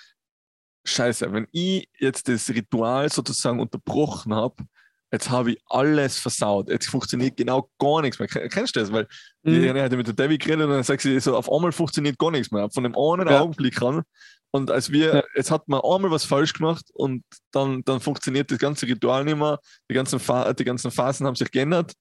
Scheiße, 0.85 1.33
wenn 1.33 1.47
ich 1.51 1.89
jetzt 1.99 2.29
das 2.29 2.49
Ritual 2.49 3.11
sozusagen 3.11 3.59
unterbrochen 3.59 4.33
habe, 4.33 4.63
jetzt 5.11 5.29
habe 5.29 5.51
ich 5.51 5.61
alles 5.67 6.19
versaut. 6.19 6.69
Jetzt 6.69 6.87
funktioniert 6.89 7.37
genau 7.37 7.69
gar 7.79 8.01
nichts 8.01 8.19
mehr. 8.19 8.27
Kennst 8.27 8.75
du 8.75 8.79
das? 8.79 8.91
Weil 8.91 9.07
mhm. 9.43 9.63
ich 9.63 9.81
hatte 9.81 9.97
mit 9.97 10.07
der 10.07 10.13
Debbie 10.13 10.37
geredet 10.37 10.65
und 10.65 10.71
dann 10.71 10.83
sagt 10.83 11.01
sie 11.01 11.19
so, 11.19 11.35
auf 11.35 11.51
einmal 11.51 11.71
funktioniert 11.71 12.17
gar 12.17 12.31
nichts 12.31 12.51
mehr. 12.51 12.69
Von 12.69 12.83
dem 12.83 12.95
einen 12.97 13.27
ja. 13.27 13.41
Augenblick 13.41 13.81
an. 13.81 14.03
Und 14.51 14.71
als 14.71 14.91
wir, 14.91 15.15
ja. 15.15 15.23
jetzt 15.35 15.51
hat 15.51 15.67
man 15.67 15.81
einmal 15.81 16.11
was 16.11 16.25
falsch 16.25 16.53
gemacht 16.53 16.85
und 16.93 17.23
dann, 17.51 17.83
dann 17.83 17.99
funktioniert 17.99 18.49
das 18.49 18.59
ganze 18.59 18.87
Ritual 18.87 19.23
nicht 19.25 19.37
mehr. 19.37 19.59
Die 19.89 19.93
ganzen, 19.93 20.19
die 20.19 20.63
ganzen 20.63 20.91
Phasen 20.91 21.27
haben 21.27 21.35
sich 21.35 21.51
geändert. 21.51 21.93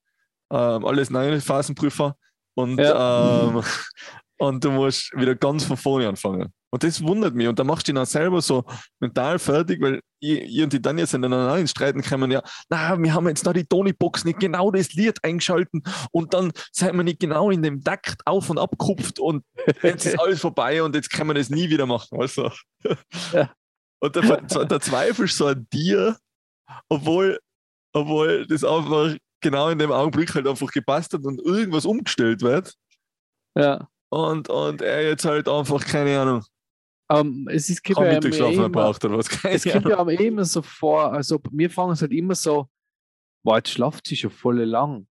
Ähm, 0.50 0.84
alles 0.84 1.10
neue 1.10 1.40
Phasenprüfer. 1.40 2.16
Und, 2.54 2.78
ja. 2.78 3.48
ähm, 3.48 3.62
und 4.38 4.64
du 4.64 4.70
musst 4.70 5.12
wieder 5.14 5.34
ganz 5.34 5.64
von 5.64 5.76
vorne 5.76 6.08
anfangen. 6.08 6.52
Und 6.70 6.82
das 6.82 7.02
wundert 7.02 7.34
mich. 7.34 7.48
Und 7.48 7.58
da 7.58 7.64
machst 7.64 7.88
du 7.88 7.92
ihn 7.92 7.98
auch 7.98 8.06
selber 8.06 8.42
so 8.42 8.64
mental 9.00 9.38
fertig, 9.38 9.80
weil 9.80 10.00
ich, 10.20 10.40
ich 10.40 10.62
und 10.62 10.72
die 10.72 10.82
Tanja 10.82 11.06
sind 11.06 11.22
dann 11.22 11.32
auch 11.32 11.56
ins 11.56 11.70
Streiten 11.70 12.02
gekommen, 12.02 12.30
ja, 12.30 12.42
na, 12.68 13.00
wir 13.00 13.14
haben 13.14 13.28
jetzt 13.28 13.44
noch 13.44 13.52
die 13.52 13.64
Tony-Box 13.64 14.24
nicht 14.24 14.40
genau 14.40 14.70
das 14.70 14.92
Lied 14.92 15.22
eingeschalten 15.22 15.82
und 16.10 16.34
dann 16.34 16.52
sind 16.72 16.94
wir 16.94 17.04
nicht 17.04 17.20
genau 17.20 17.50
in 17.50 17.62
dem 17.62 17.82
Takt 17.82 18.20
auf 18.26 18.50
und 18.50 18.58
abgekupft 18.58 19.18
und 19.20 19.44
jetzt 19.82 20.06
ist 20.06 20.20
alles 20.20 20.40
vorbei 20.40 20.82
und 20.82 20.94
jetzt 20.94 21.10
können 21.10 21.30
wir 21.30 21.34
das 21.34 21.50
nie 21.50 21.70
wieder 21.70 21.86
machen. 21.86 22.20
Also. 22.20 22.50
Ja. 23.32 23.52
Und 24.00 24.14
der, 24.14 24.66
der 24.66 24.80
Zweifel 24.80 25.28
so 25.28 25.46
an 25.46 25.66
dir, 25.72 26.18
obwohl, 26.88 27.38
obwohl 27.94 28.46
das 28.46 28.64
einfach 28.64 29.16
genau 29.40 29.68
in 29.70 29.78
dem 29.78 29.92
Augenblick 29.92 30.34
halt 30.34 30.46
einfach 30.46 30.70
gepasst 30.70 31.14
hat 31.14 31.24
und 31.24 31.40
irgendwas 31.40 31.86
umgestellt 31.86 32.42
wird. 32.42 32.74
Ja. 33.56 33.88
Und, 34.08 34.48
und 34.48 34.82
er 34.82 35.08
jetzt 35.08 35.24
halt 35.24 35.48
einfach, 35.48 35.84
keine 35.84 36.20
Ahnung, 36.20 36.44
um, 37.08 37.46
es 37.48 37.70
ist 37.70 37.84
Kein 37.84 38.14
Mittagsschlafen 38.14 38.72
braucht 38.72 39.04
oder 39.04 39.18
was? 39.18 39.28
Keine 39.28 39.54
es 39.54 39.64
kommt 39.64 39.88
ja 39.88 39.98
aber 39.98 40.18
immer 40.18 40.44
so 40.44 40.60
vor, 40.60 41.12
also 41.12 41.40
wir 41.52 41.70
fangen 41.70 41.92
es 41.92 42.02
halt 42.02 42.12
immer 42.12 42.34
so, 42.34 42.68
boah, 43.44 43.58
jetzt 43.58 43.70
schlaft 43.70 44.06
sie 44.06 44.16
schon 44.16 44.30
voll 44.30 44.64
lang. 44.64 45.06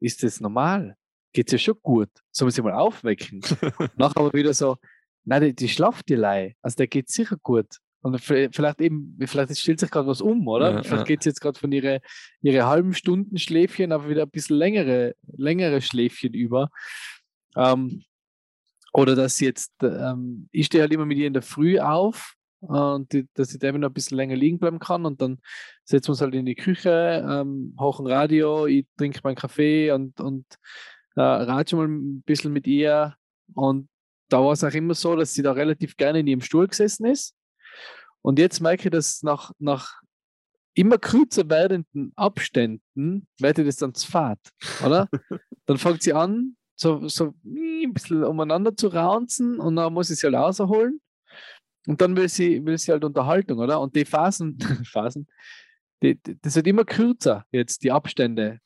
Ist 0.00 0.22
das 0.22 0.40
normal? 0.40 0.96
Geht 1.32 1.48
es 1.48 1.52
ja 1.52 1.58
schon 1.58 1.80
gut? 1.82 2.10
Sollen 2.30 2.48
wir 2.48 2.52
sie 2.52 2.62
mal 2.62 2.74
aufwecken? 2.74 3.40
Nachher 3.96 4.20
aber 4.20 4.32
wieder 4.34 4.52
so, 4.52 4.76
nein, 5.24 5.42
die, 5.42 5.54
die 5.54 5.68
schlaft 5.68 6.08
die 6.08 6.16
Lei. 6.16 6.54
Also 6.60 6.76
der 6.76 6.86
geht 6.86 7.08
sicher 7.08 7.36
gut. 7.42 7.78
Und 8.00 8.20
vielleicht 8.20 8.80
eben, 8.80 9.18
vielleicht 9.24 9.56
stellt 9.58 9.80
sich 9.80 9.90
gerade 9.90 10.06
was 10.06 10.20
um, 10.20 10.46
oder? 10.46 10.70
Ja, 10.70 10.82
vielleicht 10.82 11.00
ja. 11.00 11.04
geht 11.04 11.20
es 11.20 11.26
jetzt 11.26 11.40
gerade 11.40 11.58
von 11.58 11.72
ihre, 11.72 12.00
ihre 12.42 12.66
halben 12.66 12.94
Stunden 12.94 13.38
Schläfchen 13.38 13.90
aber 13.90 14.08
wieder 14.08 14.22
ein 14.22 14.30
bisschen 14.30 14.56
längere, 14.56 15.14
längere 15.36 15.80
Schläfchen 15.80 16.32
über. 16.32 16.70
Ähm, 17.56 18.04
oder 18.98 19.14
dass 19.14 19.38
jetzt, 19.38 19.72
ähm, 19.82 20.48
ich 20.50 20.66
stehe 20.66 20.82
halt 20.82 20.92
immer 20.92 21.06
mit 21.06 21.18
ihr 21.18 21.28
in 21.28 21.32
der 21.32 21.42
Früh 21.42 21.78
auf 21.78 22.34
und 22.60 23.12
die, 23.12 23.28
dass 23.34 23.52
ich 23.52 23.60
Devin 23.60 23.82
noch 23.82 23.90
ein 23.90 23.94
bisschen 23.94 24.16
länger 24.16 24.34
liegen 24.34 24.58
bleiben 24.58 24.80
kann 24.80 25.06
und 25.06 25.22
dann 25.22 25.38
setzen 25.84 26.08
wir 26.08 26.10
uns 26.10 26.20
halt 26.20 26.34
in 26.34 26.46
die 26.46 26.56
Küche, 26.56 27.24
ähm, 27.24 27.76
hoch 27.78 28.00
ein 28.00 28.08
Radio, 28.08 28.66
ich 28.66 28.86
trinke 28.96 29.20
meinen 29.22 29.36
Kaffee 29.36 29.92
und, 29.92 30.20
und 30.20 30.44
äh, 31.14 31.20
rate 31.20 31.76
mal 31.76 31.86
ein 31.86 32.22
bisschen 32.22 32.52
mit 32.52 32.66
ihr 32.66 33.14
und 33.54 33.88
da 34.28 34.38
war 34.38 34.52
es 34.52 34.64
auch 34.64 34.74
immer 34.74 34.94
so, 34.94 35.14
dass 35.14 35.32
sie 35.32 35.42
da 35.42 35.52
relativ 35.52 35.96
gerne 35.96 36.18
in 36.18 36.26
ihrem 36.26 36.40
Stuhl 36.40 36.66
gesessen 36.66 37.06
ist. 37.06 37.34
Und 38.20 38.40
jetzt 38.40 38.60
merke 38.60 38.88
ich, 38.88 38.90
dass 38.90 39.22
nach, 39.22 39.52
nach 39.60 40.02
immer 40.74 40.98
kürzer 40.98 41.48
werdenden 41.48 42.12
Abständen 42.16 43.28
wird 43.38 43.58
das 43.58 43.76
dann 43.76 43.94
zu 43.94 44.10
fad, 44.10 44.40
oder? 44.84 45.08
dann 45.66 45.78
fängt 45.78 46.02
sie 46.02 46.12
an, 46.12 46.56
so, 46.78 47.08
so 47.08 47.34
ein 47.44 47.92
bisschen 47.92 48.24
umeinander 48.24 48.76
zu 48.76 48.88
raunzen 48.88 49.58
und 49.58 49.76
dann 49.76 49.92
muss 49.92 50.10
ich 50.10 50.20
sie 50.20 50.26
halt 50.26 50.36
rausholen. 50.36 51.00
Und 51.86 52.00
dann 52.00 52.16
will 52.16 52.28
sie, 52.28 52.64
will 52.64 52.78
sie 52.78 52.92
halt 52.92 53.04
Unterhaltung, 53.04 53.58
oder? 53.58 53.80
Und 53.80 53.96
die 53.96 54.04
Phasen, 54.04 54.58
Phasen, 54.84 55.26
die, 56.02 56.14
die, 56.14 56.38
das 56.40 56.54
wird 56.54 56.66
immer 56.66 56.84
kürzer 56.84 57.46
jetzt, 57.50 57.82
die 57.82 57.90
Abstände 57.90 58.60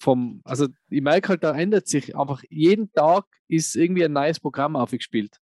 vom, 0.00 0.42
also 0.44 0.68
ich 0.90 1.00
merke 1.00 1.28
halt, 1.28 1.44
da 1.44 1.54
ändert 1.56 1.88
sich 1.88 2.16
einfach, 2.16 2.42
jeden 2.50 2.92
Tag 2.92 3.24
ist 3.48 3.76
irgendwie 3.76 4.04
ein 4.04 4.12
neues 4.12 4.40
Programm 4.40 4.76
aufgespielt. 4.76 5.38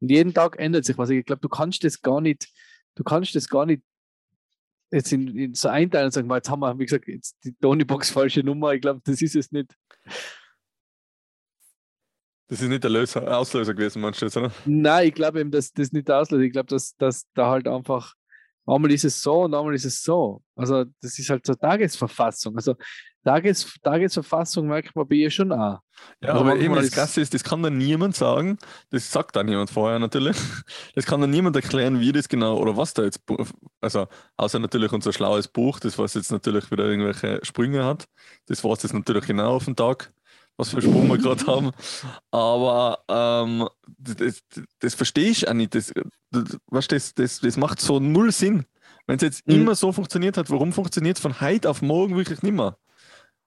Und 0.00 0.10
jeden 0.10 0.34
Tag 0.34 0.58
ändert 0.58 0.84
sich 0.84 0.98
was. 0.98 1.10
Ich 1.10 1.24
glaube, 1.24 1.40
du 1.40 1.48
kannst 1.48 1.82
das 1.82 2.00
gar 2.00 2.20
nicht, 2.20 2.48
du 2.94 3.02
kannst 3.02 3.34
das 3.34 3.48
gar 3.48 3.66
nicht 3.66 3.82
jetzt 4.92 5.12
in, 5.12 5.36
in 5.36 5.54
so 5.54 5.68
einteilen 5.68 6.06
und 6.06 6.12
sagen, 6.12 6.30
jetzt 6.30 6.50
haben 6.50 6.60
wir, 6.60 6.78
wie 6.78 6.84
gesagt, 6.84 7.08
jetzt 7.08 7.42
die 7.42 7.54
Tony-Box 7.54 8.10
falsche 8.10 8.44
Nummer. 8.44 8.74
Ich 8.74 8.82
glaube, 8.82 9.00
das 9.02 9.20
ist 9.22 9.34
es 9.34 9.50
nicht. 9.50 9.74
Das 12.48 12.60
ist 12.60 12.68
nicht 12.68 12.84
der 12.84 12.90
Löser, 12.90 13.38
Auslöser 13.38 13.74
gewesen, 13.74 14.02
meinst 14.02 14.20
du 14.20 14.26
jetzt, 14.26 14.36
oder? 14.36 14.52
Nein, 14.66 15.08
ich 15.08 15.14
glaube 15.14 15.40
eben, 15.40 15.50
dass 15.50 15.72
das 15.72 15.92
nicht 15.92 16.08
der 16.08 16.18
Auslöser. 16.18 16.44
Ich 16.44 16.52
glaube, 16.52 16.68
dass, 16.68 16.94
dass 16.96 17.26
da 17.34 17.50
halt 17.50 17.66
einfach 17.66 18.14
einmal 18.66 18.92
ist 18.92 19.04
es 19.04 19.20
so 19.20 19.42
und 19.42 19.54
einmal 19.54 19.74
ist 19.74 19.84
es 19.84 20.02
so. 20.02 20.42
Also 20.56 20.84
das 21.02 21.18
ist 21.18 21.28
halt 21.30 21.44
so 21.46 21.54
Tagesverfassung. 21.54 22.56
Also 22.56 22.74
Tages, 23.24 23.74
Tagesverfassung 23.82 24.66
merkt 24.68 24.94
man 24.94 25.08
bei 25.08 25.16
ihr 25.16 25.30
schon 25.30 25.52
auch. 25.52 25.80
Ja, 26.22 26.32
also 26.32 26.40
aber 26.40 26.56
eben 26.56 26.74
das 26.74 26.90
Krasse 26.90 27.20
ist, 27.20 27.32
das 27.34 27.42
kann 27.42 27.62
dann 27.62 27.78
niemand 27.78 28.14
sagen, 28.16 28.58
das 28.90 29.10
sagt 29.10 29.36
dann 29.36 29.46
niemand 29.46 29.70
vorher 29.70 29.98
natürlich. 29.98 30.36
Das 30.94 31.06
kann 31.06 31.20
dann 31.20 31.30
niemand 31.30 31.56
erklären, 31.56 32.00
wie 32.00 32.12
das 32.12 32.28
genau 32.28 32.56
oder 32.58 32.76
was 32.76 32.94
da 32.94 33.02
jetzt, 33.02 33.20
also 33.80 34.06
außer 34.36 34.58
natürlich 34.58 34.92
unser 34.92 35.12
schlaues 35.12 35.48
Buch, 35.48 35.80
das 35.80 35.98
was 35.98 36.14
jetzt 36.14 36.30
natürlich 36.30 36.70
wieder 36.70 36.84
irgendwelche 36.84 37.40
Sprünge 37.42 37.84
hat, 37.84 38.06
das 38.46 38.62
war 38.62 38.72
es 38.72 38.82
jetzt 38.82 38.92
natürlich 38.92 39.26
genau 39.26 39.56
auf 39.56 39.64
den 39.64 39.76
Tag 39.76 40.12
was 40.56 40.70
für 40.70 40.82
Sprung 40.82 41.08
wir 41.08 41.18
gerade 41.18 41.46
haben. 41.46 41.70
Aber 42.30 43.00
ähm, 43.08 43.68
das, 43.98 44.42
das, 44.78 44.94
verstehe 44.94 45.30
ich 45.30 45.48
auch 45.48 45.54
nicht. 45.54 45.74
Das, 45.74 45.92
das, 46.30 46.88
das, 46.88 47.14
das, 47.14 47.40
das 47.40 47.56
macht 47.56 47.80
so 47.80 48.00
null 48.00 48.32
Sinn. 48.32 48.64
Wenn 49.06 49.16
es 49.16 49.22
jetzt 49.22 49.46
mhm. 49.46 49.54
immer 49.54 49.74
so 49.74 49.92
funktioniert 49.92 50.36
hat, 50.36 50.50
warum 50.50 50.72
funktioniert 50.72 51.16
es 51.16 51.22
von 51.22 51.40
heute 51.40 51.68
auf 51.68 51.82
morgen 51.82 52.16
wirklich 52.16 52.42
nicht 52.42 52.54
mehr? 52.54 52.78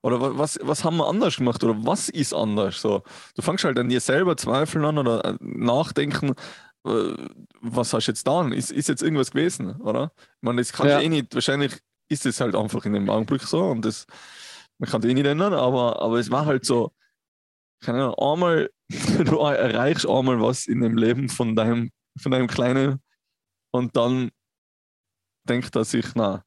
Oder 0.04 0.38
was, 0.38 0.60
was 0.62 0.84
haben 0.84 0.98
wir 0.98 1.08
anders 1.08 1.38
gemacht? 1.38 1.64
Oder 1.64 1.76
was 1.86 2.10
ist 2.10 2.34
anders? 2.34 2.82
So, 2.82 3.04
du 3.36 3.42
fängst 3.42 3.64
halt 3.64 3.80
an 3.80 3.90
dir 3.90 4.00
selber 4.00 4.38
zweifeln 4.38 4.86
an 4.86 4.98
oder 4.98 5.26
äh, 5.26 5.38
nachdenken, 5.42 6.34
äh, 6.86 7.14
was 7.62 7.94
hast 7.94 8.08
du 8.08 8.12
jetzt 8.12 8.28
da? 8.28 8.48
Ist, 8.50 8.72
ist 8.72 8.90
jetzt 8.90 9.02
irgendwas 9.02 9.32
gewesen, 9.32 9.82
oder? 9.82 10.12
Ich 10.16 10.42
meine, 10.42 10.62
das 10.62 10.72
kann 10.72 10.88
ja. 10.88 11.02
eh 11.02 11.10
nicht, 11.10 11.34
wahrscheinlich 11.34 11.74
ist 12.10 12.26
es 12.26 12.40
halt 12.40 12.56
einfach 12.56 12.86
in 12.86 12.94
dem 12.94 13.10
Augenblick 13.10 13.42
so 13.42 13.66
und 13.66 13.84
das, 13.84 14.06
man 14.78 14.90
kann 14.90 15.02
es 15.02 15.10
eh 15.10 15.14
nicht 15.14 15.26
ändern, 15.26 15.54
aber, 15.54 16.02
aber 16.02 16.20
es 16.20 16.32
war 16.32 16.46
halt 16.46 16.64
so, 16.64 16.92
keine 17.82 18.04
Ahnung, 18.04 18.16
einmal, 18.16 18.70
du 18.90 19.40
erreichst 19.40 20.08
einmal 20.08 20.42
was 20.42 20.68
in 20.68 20.82
dem 20.82 20.98
Leben 20.98 21.30
von 21.30 21.56
deinem, 21.56 21.92
von 22.18 22.32
deinem 22.32 22.48
Kleinen 22.48 23.02
und 23.72 23.96
dann 23.96 24.32
denkt 25.48 25.76
er 25.76 25.86
sich, 25.86 26.16
na, 26.16 26.44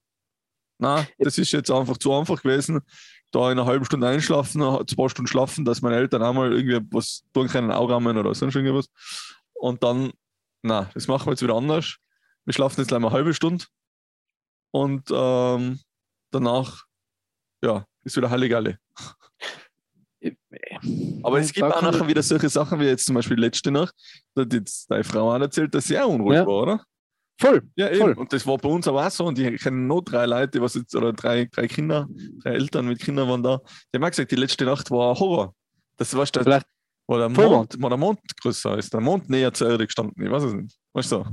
na, 0.78 1.06
das 1.18 1.38
ist 1.38 1.52
jetzt 1.52 1.70
einfach 1.70 1.98
zu 1.98 2.12
einfach 2.12 2.42
gewesen 2.42 2.80
da 3.30 3.50
in 3.50 3.58
einer 3.58 3.66
halben 3.66 3.84
Stunde 3.84 4.08
einschlafen, 4.08 4.60
zwei 4.86 5.08
Stunden 5.08 5.28
schlafen, 5.28 5.64
dass 5.64 5.82
meine 5.82 5.96
Eltern 5.96 6.22
einmal 6.22 6.52
irgendwie 6.52 6.80
was 6.90 7.22
tun 7.32 7.48
können, 7.48 7.70
Augammen 7.70 8.16
oder 8.16 8.34
sonst 8.34 8.56
irgendwas. 8.56 8.86
Und 9.54 9.82
dann, 9.82 10.12
na, 10.62 10.90
das 10.94 11.06
machen 11.06 11.26
wir 11.26 11.32
jetzt 11.32 11.42
wieder 11.42 11.54
anders. 11.54 11.96
Wir 12.44 12.54
schlafen 12.54 12.80
jetzt 12.80 12.88
gleich 12.88 13.00
mal 13.00 13.08
eine 13.08 13.16
halbe 13.16 13.34
Stunde 13.34 13.66
und 14.72 15.08
ähm, 15.12 15.80
danach, 16.30 16.86
ja, 17.62 17.86
ist 18.02 18.16
wieder 18.16 18.30
Halligalle. 18.30 18.78
Aber 21.22 21.40
es 21.40 21.52
gibt 21.52 21.66
auch 21.66 21.82
nachher 21.82 22.06
wieder 22.06 22.22
solche 22.22 22.48
Sachen 22.48 22.80
wie 22.80 22.84
jetzt 22.84 23.06
zum 23.06 23.14
Beispiel 23.14 23.38
letzte 23.38 23.70
Nacht, 23.70 23.94
da 24.34 24.42
hat 24.42 24.52
jetzt 24.52 24.90
deine 24.90 25.04
Frau 25.04 25.34
auch 25.34 25.40
erzählt, 25.40 25.74
dass 25.74 25.86
sie 25.86 25.98
auch 25.98 26.08
unruhig 26.08 26.38
ja. 26.38 26.46
war, 26.46 26.62
oder? 26.62 26.84
Voll. 27.38 27.62
Ja, 27.74 27.88
eben. 27.88 28.00
Voll. 28.00 28.12
Und 28.12 28.32
das 28.32 28.46
war 28.46 28.58
bei 28.58 28.68
uns 28.68 28.86
aber 28.86 29.06
auch 29.06 29.10
so. 29.10 29.24
Und 29.24 29.38
ich 29.38 29.62
kenne 29.62 29.78
nur 29.78 30.04
drei 30.04 30.26
Leute, 30.26 30.60
was 30.60 30.74
jetzt, 30.74 30.94
oder 30.94 31.12
drei, 31.12 31.48
drei 31.50 31.66
Kinder, 31.68 32.06
drei 32.42 32.50
Eltern 32.50 32.86
mit 32.86 33.00
Kindern 33.00 33.28
waren 33.28 33.42
da. 33.42 33.60
Die 33.92 33.96
haben 33.96 34.04
auch 34.04 34.10
gesagt, 34.10 34.30
die 34.30 34.36
letzte 34.36 34.66
Nacht 34.66 34.90
war 34.90 35.12
ein 35.12 35.18
Horror. 35.18 35.54
Das 35.96 36.14
war 36.14 36.26
der, 36.26 36.42
Vielleicht 36.42 36.66
wo 37.06 37.16
der, 37.16 37.28
Mond, 37.28 37.76
wo 37.80 37.88
der 37.88 37.98
Mond 37.98 38.20
größer 38.40 38.78
ist, 38.78 38.92
der 38.92 39.00
Mond 39.00 39.28
näher 39.28 39.52
zur 39.52 39.68
Erde 39.70 39.84
gestanden. 39.84 40.22
Ich 40.24 40.30
weiß 40.30 40.44
es 40.44 40.54
nicht. 40.54 40.78
Weißt 40.92 41.12
du? 41.12 41.24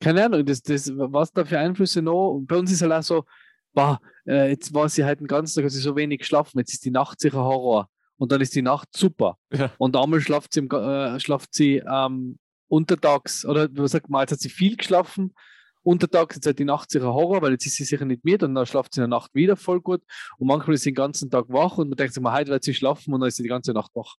Keine 0.00 0.24
Ahnung, 0.24 0.44
das, 0.44 0.60
das, 0.60 0.90
was 0.92 1.30
da 1.30 1.44
für 1.44 1.58
Einflüsse 1.58 2.02
noch. 2.02 2.40
Bei 2.46 2.56
uns 2.56 2.72
ist 2.72 2.82
halt 2.82 2.92
auch 2.92 3.02
so, 3.02 3.24
boah, 3.72 4.00
äh, 4.26 4.50
jetzt 4.50 4.74
war 4.74 4.88
sie 4.88 5.04
halt 5.04 5.20
den 5.20 5.26
ganzen 5.26 5.62
Tag, 5.62 5.70
sie 5.70 5.78
so 5.78 5.94
wenig 5.94 6.20
geschlafen, 6.20 6.58
jetzt 6.58 6.72
ist 6.72 6.84
die 6.84 6.90
Nacht 6.90 7.20
sicher 7.20 7.44
Horror. 7.44 7.88
Und 8.22 8.30
dann 8.30 8.40
ist 8.40 8.54
die 8.54 8.62
Nacht 8.62 8.88
super. 8.94 9.36
Ja. 9.52 9.72
Und 9.78 9.96
einmal 9.96 10.20
schlaft 10.20 10.52
sie, 10.52 10.60
im, 10.60 10.70
äh, 10.70 11.18
schlaft 11.18 11.52
sie 11.52 11.82
ähm, 11.84 12.38
untertags, 12.68 13.44
oder 13.44 13.68
was 13.72 13.90
sagt 13.90 14.08
man, 14.08 14.20
jetzt 14.20 14.30
hat 14.30 14.38
sie 14.38 14.48
viel 14.48 14.76
geschlafen, 14.76 15.34
untertags, 15.82 16.36
jetzt 16.36 16.46
hat 16.46 16.60
die 16.60 16.64
Nacht 16.64 16.92
sicher 16.92 17.12
Horror, 17.12 17.42
weil 17.42 17.50
jetzt 17.50 17.66
ist 17.66 17.74
sie 17.74 17.82
sicher 17.82 18.04
nicht 18.04 18.24
mit 18.24 18.44
und 18.44 18.54
dann 18.54 18.64
schlaft 18.64 18.94
sie 18.94 19.00
in 19.00 19.10
der 19.10 19.18
Nacht 19.18 19.34
wieder 19.34 19.56
voll 19.56 19.80
gut 19.80 20.02
und 20.38 20.46
manchmal 20.46 20.74
ist 20.74 20.82
sie 20.82 20.90
den 20.90 20.94
ganzen 20.94 21.30
Tag 21.30 21.46
wach 21.48 21.78
und 21.78 21.88
man 21.88 21.96
denkt 21.96 22.14
sich 22.14 22.22
mal, 22.22 22.32
heute 22.32 22.52
wird 22.52 22.62
sie 22.62 22.74
schlafen 22.74 23.12
und 23.12 23.18
dann 23.18 23.26
ist 23.26 23.38
sie 23.38 23.42
die 23.42 23.48
ganze 23.48 23.72
Nacht 23.72 23.90
wach. 23.94 24.14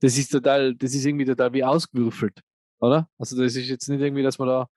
Das 0.00 0.16
ist 0.16 0.32
total, 0.32 0.74
das 0.74 0.94
ist 0.94 1.04
irgendwie 1.04 1.26
total 1.26 1.52
wie 1.52 1.64
ausgewürfelt, 1.64 2.40
oder? 2.80 3.10
Also 3.18 3.36
das 3.36 3.54
ist 3.56 3.68
jetzt 3.68 3.90
nicht 3.90 4.00
irgendwie, 4.00 4.22
dass 4.22 4.38
man 4.38 4.48
da 4.48 4.68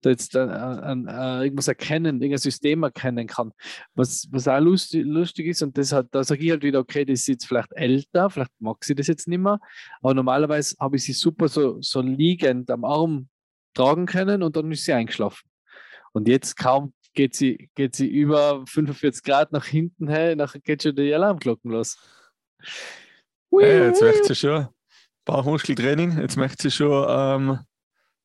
da 0.00 0.10
jetzt 0.10 0.34
äh, 0.34 0.40
äh, 0.40 1.44
irgendwas 1.44 1.68
erkennen, 1.68 2.16
irgendein 2.16 2.38
System 2.38 2.82
erkennen 2.82 3.26
kann. 3.26 3.52
Was, 3.94 4.28
was 4.30 4.48
auch 4.48 4.60
lustig, 4.60 5.04
lustig 5.04 5.46
ist, 5.46 5.62
und 5.62 5.76
das 5.76 5.92
hat, 5.92 6.08
da 6.10 6.24
sage 6.24 6.44
ich 6.44 6.50
halt 6.50 6.62
wieder, 6.62 6.80
okay, 6.80 7.04
das 7.04 7.20
ist 7.20 7.28
jetzt 7.28 7.46
vielleicht 7.46 7.72
älter, 7.72 8.30
vielleicht 8.30 8.52
mag 8.58 8.84
sie 8.84 8.94
das 8.94 9.06
jetzt 9.06 9.28
nicht 9.28 9.40
mehr, 9.40 9.60
aber 10.00 10.14
normalerweise 10.14 10.76
habe 10.80 10.96
ich 10.96 11.04
sie 11.04 11.12
super 11.12 11.48
so, 11.48 11.80
so 11.80 12.00
liegend 12.00 12.70
am 12.70 12.84
Arm 12.84 13.28
tragen 13.74 14.06
können 14.06 14.42
und 14.42 14.56
dann 14.56 14.70
ist 14.72 14.84
sie 14.84 14.92
eingeschlafen. 14.92 15.48
Und 16.12 16.28
jetzt 16.28 16.56
kaum 16.56 16.92
geht 17.14 17.34
sie, 17.34 17.70
geht 17.74 17.94
sie 17.94 18.08
über 18.08 18.64
45 18.66 19.22
Grad 19.22 19.52
nach 19.52 19.66
hinten 19.66 20.08
her, 20.08 20.36
nachher 20.36 20.60
geht 20.60 20.82
schon 20.82 20.96
die 20.96 21.12
Alarmglocken 21.14 21.70
los. 21.70 21.96
Hey, 23.52 23.86
jetzt 23.86 24.02
möchte 24.02 24.28
sie 24.28 24.34
schon 24.34 24.68
Bauchmuskeltraining, 25.24 26.18
jetzt 26.20 26.36
möchte 26.36 26.62
sie 26.62 26.70
schon 26.70 27.06
ähm, 27.08 27.58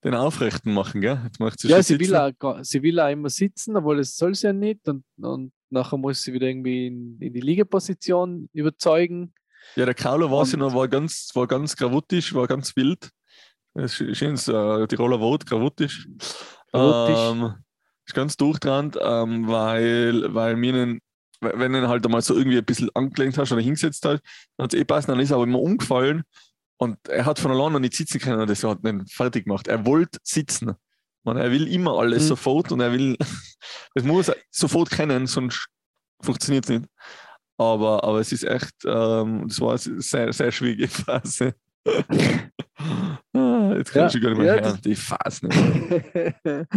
den 0.06 0.14
Aufrechten 0.14 0.72
machen, 0.72 1.02
gell? 1.02 1.20
Jetzt 1.24 1.40
macht 1.40 1.60
sie 1.60 1.68
ja, 1.68 1.82
sie 1.82 2.00
will, 2.00 2.16
auch, 2.16 2.32
sie 2.62 2.84
will 2.84 3.00
auch 3.00 3.10
immer 3.10 3.30
sitzen, 3.30 3.76
obwohl 3.76 4.00
es 4.00 4.16
soll 4.16 4.36
sie 4.36 4.48
ja 4.48 4.54
nicht. 4.54 4.88
Und, 4.88 5.04
und 5.18 5.52
nachher 5.72 5.98
muss 5.98 6.22
sie 6.22 6.32
wieder 6.32 6.48
irgendwie 6.48 6.88
in, 6.88 7.18
in 7.20 7.34
die 7.34 7.42
Liegeposition 7.42 8.48
überzeugen. 8.54 9.34
Ja, 9.76 9.86
der 9.86 9.96
Kauler 9.96 10.30
war 10.30 10.46
sie 10.46 10.58
noch, 10.58 10.76
war 10.76 10.88
ganz, 10.88 11.32
war 11.34 11.48
ganz 11.48 11.76
gravutisch, 11.76 12.36
war 12.36 12.46
ganz 12.46 12.76
wild. 12.76 13.10
Schönes 13.88 14.48
äh, 14.48 14.88
Tiroler 14.88 15.20
Wort, 15.20 15.48
gravutisch. 15.48 16.08
Ähm, 16.72 17.56
ist 18.06 18.14
ganz 18.14 18.38
durchtrennt, 18.38 18.98
ähm, 19.02 19.48
weil, 19.48 20.34
weil 20.34 20.56
mir 20.56 20.74
einen, 20.74 21.02
wenn 21.42 21.74
du 21.74 21.88
halt 21.90 22.06
einmal 22.06 22.22
so 22.22 22.36
irgendwie 22.38 22.60
ein 22.60 22.66
bisschen 22.66 22.92
angelehnt 22.94 23.40
hast 23.40 23.52
oder 23.52 23.62
hingesetzt 23.62 24.06
hast, 24.06 24.22
dann 24.56 24.66
hat 24.66 24.74
es 24.74 24.80
eh 24.80 24.86
passen, 24.86 25.12
dann 25.12 25.20
ist 25.20 25.32
er 25.32 25.38
aber 25.38 25.46
immer 25.46 25.60
umgefallen 25.60 26.24
und 26.78 26.98
er 27.08 27.26
hat 27.26 27.40
von 27.40 27.52
alleine 27.52 27.72
noch 27.72 27.80
nicht 27.80 27.96
sitzen 27.96 28.20
können 28.20 28.42
und 28.42 28.50
das 28.50 28.64
hat 28.64 28.84
ihn 28.84 29.06
fertig 29.08 29.46
gemacht. 29.46 29.68
Er 29.68 29.86
wollte 29.86 30.20
sitzen. 30.24 30.74
Man, 31.24 31.38
er 31.38 31.52
will 31.52 31.68
immer 31.68 31.98
alles 31.98 32.24
mhm. 32.24 32.28
sofort 32.28 32.72
und 32.72 32.82
er 32.82 32.92
will, 32.92 33.18
es 33.96 34.04
muss 34.04 34.28
er 34.28 34.36
sofort 34.52 34.90
kennen, 34.90 35.26
sonst 35.28 35.68
funktioniert 36.22 36.66
es 36.66 36.70
nicht. 36.70 36.86
Aber, 37.58 38.04
aber 38.04 38.20
es 38.20 38.32
ist 38.32 38.44
echt, 38.44 38.76
ähm, 38.86 39.48
das 39.48 39.62
war 39.62 39.72
eine 39.72 40.02
sehr, 40.02 40.34
sehr 40.34 40.52
schwierige 40.52 40.88
Phase. 40.90 41.56
ah, 43.34 43.74
jetzt 43.78 43.92
kann 43.92 44.02
ja, 44.02 44.08
ich 44.08 44.22
gar 44.22 44.30
nicht 44.30 44.38
mehr 44.38 44.56
ja, 44.56 44.62
hören, 44.62 44.82
die 44.84 44.96
Phase. 44.96 45.48